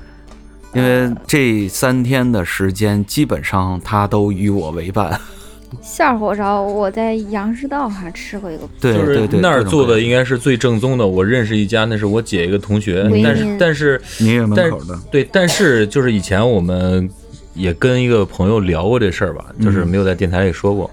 [0.72, 5.20] 因为这三天的时间基本上他都与我为伴。
[5.82, 11.05] 馅儿火烧，我在杨市道还吃过一个，就是对对对，那儿做的应该是最正宗的。
[11.05, 17.10] 我认识一家，那是我姐一个同学，但是但是明月门口的，对，但是就是以前我们
[17.55, 20.90] 也跟一个朋友聊过这事儿吧，就是没有在电台里说过。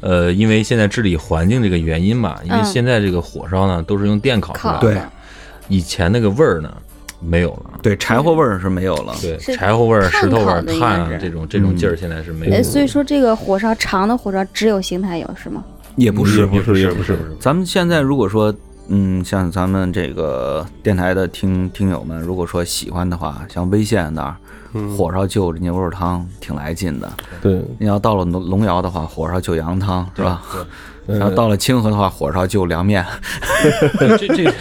[0.00, 4.98] 呃，因为现在治理环境这个原因吧，因为嗯现在这个火烧呢都是用电烤出来的，对
[5.68, 6.72] 以前那个味儿呢
[7.18, 7.80] 没有了。
[7.82, 9.14] 对柴火味儿是没有了。
[9.20, 12.62] 对，柴火味儿、石头味儿、炭啊这种这种劲儿现在是没有。
[12.62, 15.64] 所以说这个火烧长的火烧只有邢台有是吗？
[15.96, 17.18] 也不是也不是，也不是。
[17.40, 18.54] 咱们现在如果说，
[18.88, 24.36] 嗯，像咱们这个电台的听听友们，如果说喜欢的话，像威县那儿
[24.96, 27.10] 火烧就牛肉汤挺来劲的。
[27.40, 30.42] 对，你要到了龙龙窑的话，火烧就羊汤是吧？
[31.08, 33.04] 嗯然后到了清河的话，火烧就凉面。
[34.18, 34.52] 这这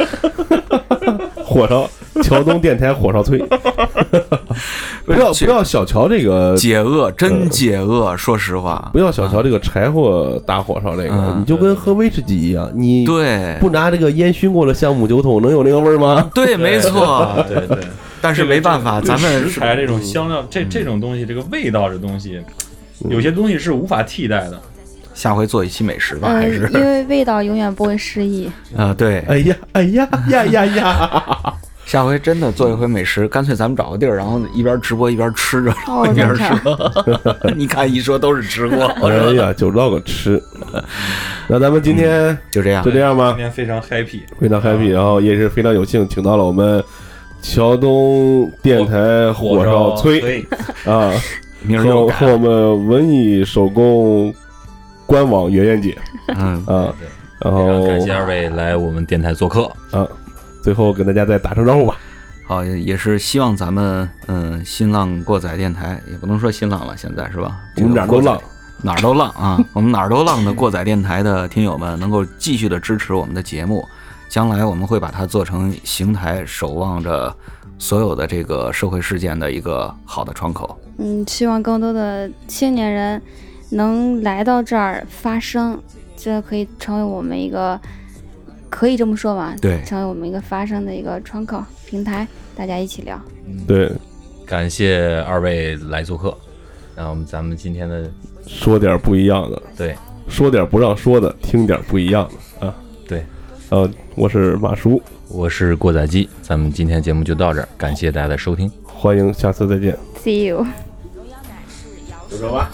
[1.44, 1.90] 火烧
[2.22, 3.40] 桥东电台火烧催，
[5.06, 8.16] 不要不要小瞧这个，解饿，真解饿。
[8.16, 16.30] 说实话不，要小瞧这个柴火打火烧这个，嗯你就跟喝威士忌一样，你对不拿这个烟熏过的橡木酒桶，能有那个味儿吗？
[16.34, 17.44] 对，没错。
[17.48, 17.78] 对对，
[18.26, 22.42] 但是没办法，咱们食材这种香料，这这种东西，这个味道这东西，
[23.08, 24.60] 有些东西是无法替代的。
[25.14, 28.50] 下回做一期美食吧，还嗯，是因为味道永远不会失忆。
[28.76, 29.20] 啊，对。
[29.28, 31.54] 哎呀，哎呀呀呀呀！
[31.86, 37.54] 下回真的做一回美食，干脆咱们找个地儿，然后一边直播一边吃着，然后哦一边说。
[37.56, 40.42] 你看一说都是吃货，哎呀，就唠个吃。
[41.48, 42.90] 那咱们今天就这样就。
[42.90, 46.84] 这样吧今，天非常 happy，非常 happy，然后也是非常有幸请到了我们
[47.48, 50.44] 桥东电台火烧崔
[50.84, 51.12] 啊，
[51.78, 54.34] 和和我们文艺手工
[55.06, 55.96] 官网圆圆姐
[56.36, 56.94] 嗯，啊，
[57.40, 59.72] 然后感谢二位来我们电台做客。
[59.92, 60.08] 啊，
[60.64, 61.96] 最后跟大家再打声招呼吧。
[62.48, 67.60] 好，也是希望咱们嗯新浪过载电台也不能说新浪了，现在是吧？
[67.78, 68.42] 我们哪儿都浪，
[68.82, 69.64] 哪儿都浪啊！
[69.72, 73.88] 我们哪儿都浪的过载电台的听友们能够继续的支持我们的节目，
[74.30, 77.34] 将来我们会把它做成邢台守望着
[77.78, 80.78] 所有的这个社会事件的一个好的窗口。
[80.98, 83.22] 嗯，希望更多的青年人
[83.70, 85.78] 能来到这儿发声，
[86.16, 87.80] 这可以成为我们一个，
[88.70, 89.56] 可以这么说吧？
[89.62, 93.20] 对成为我们一个发声的一个窗口平台，大家一起聊。
[93.68, 93.92] 对，
[94.46, 96.38] 感谢二位来做客，
[96.96, 98.10] 然后我们咱们今天的
[98.48, 99.96] 说点不一样的，对
[100.28, 102.34] 说点不让说的，听点不一样的
[103.70, 108.72] 呃，我是马叔，我是过载机，咱们今天节目就到这儿，感谢大家的收听。
[108.84, 109.98] 欢迎下次再见。
[110.24, 110.64] See you。
[112.30, 112.72] 就这吧。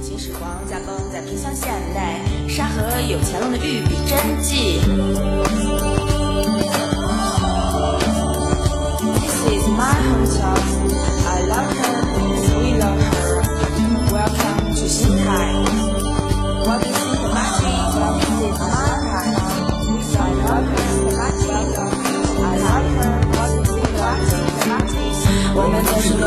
[0.00, 5.59] 秦始皇驾崩在萍乡县内，沙河有乾隆的御笔真迹。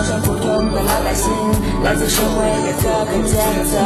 [0.03, 0.43] cosas
[1.84, 3.38] 来自社会的各个阶
[3.69, 3.77] 层，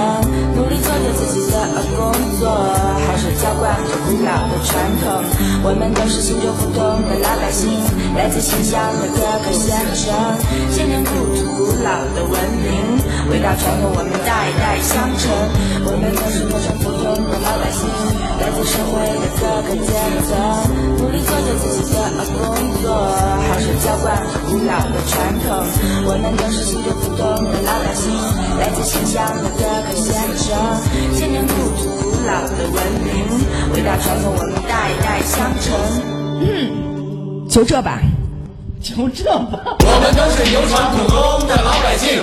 [0.56, 1.58] 努力做着自己的
[1.98, 5.26] 工作，汗水浇灌着古老的传统。
[5.66, 6.80] 我们都是新旧互通
[7.10, 7.68] 的老百姓，
[8.16, 10.14] 来自新乡的各个县城，
[10.72, 13.02] 千年故土古老的文明，
[13.34, 15.28] 伟大传统我们代代相承。
[15.84, 17.90] 我们都是陌生普通的老百姓，
[18.40, 19.92] 来自社会的各个阶
[20.30, 20.38] 层，
[21.02, 22.56] 努力做着自己的工
[22.86, 22.94] 作，
[23.42, 25.66] 汗水浇灌着古老的传统。
[26.06, 28.14] 我们都是新旧普通的老百姓，
[28.60, 30.54] 来自新疆的各个县城，
[31.18, 33.10] 千年故土古老的文明，
[33.74, 35.66] 伟大传统我们代代相承。
[37.50, 38.00] 就这吧，
[38.80, 39.60] 就这吧。
[39.80, 42.22] 我们都是有传苦工的老百姓，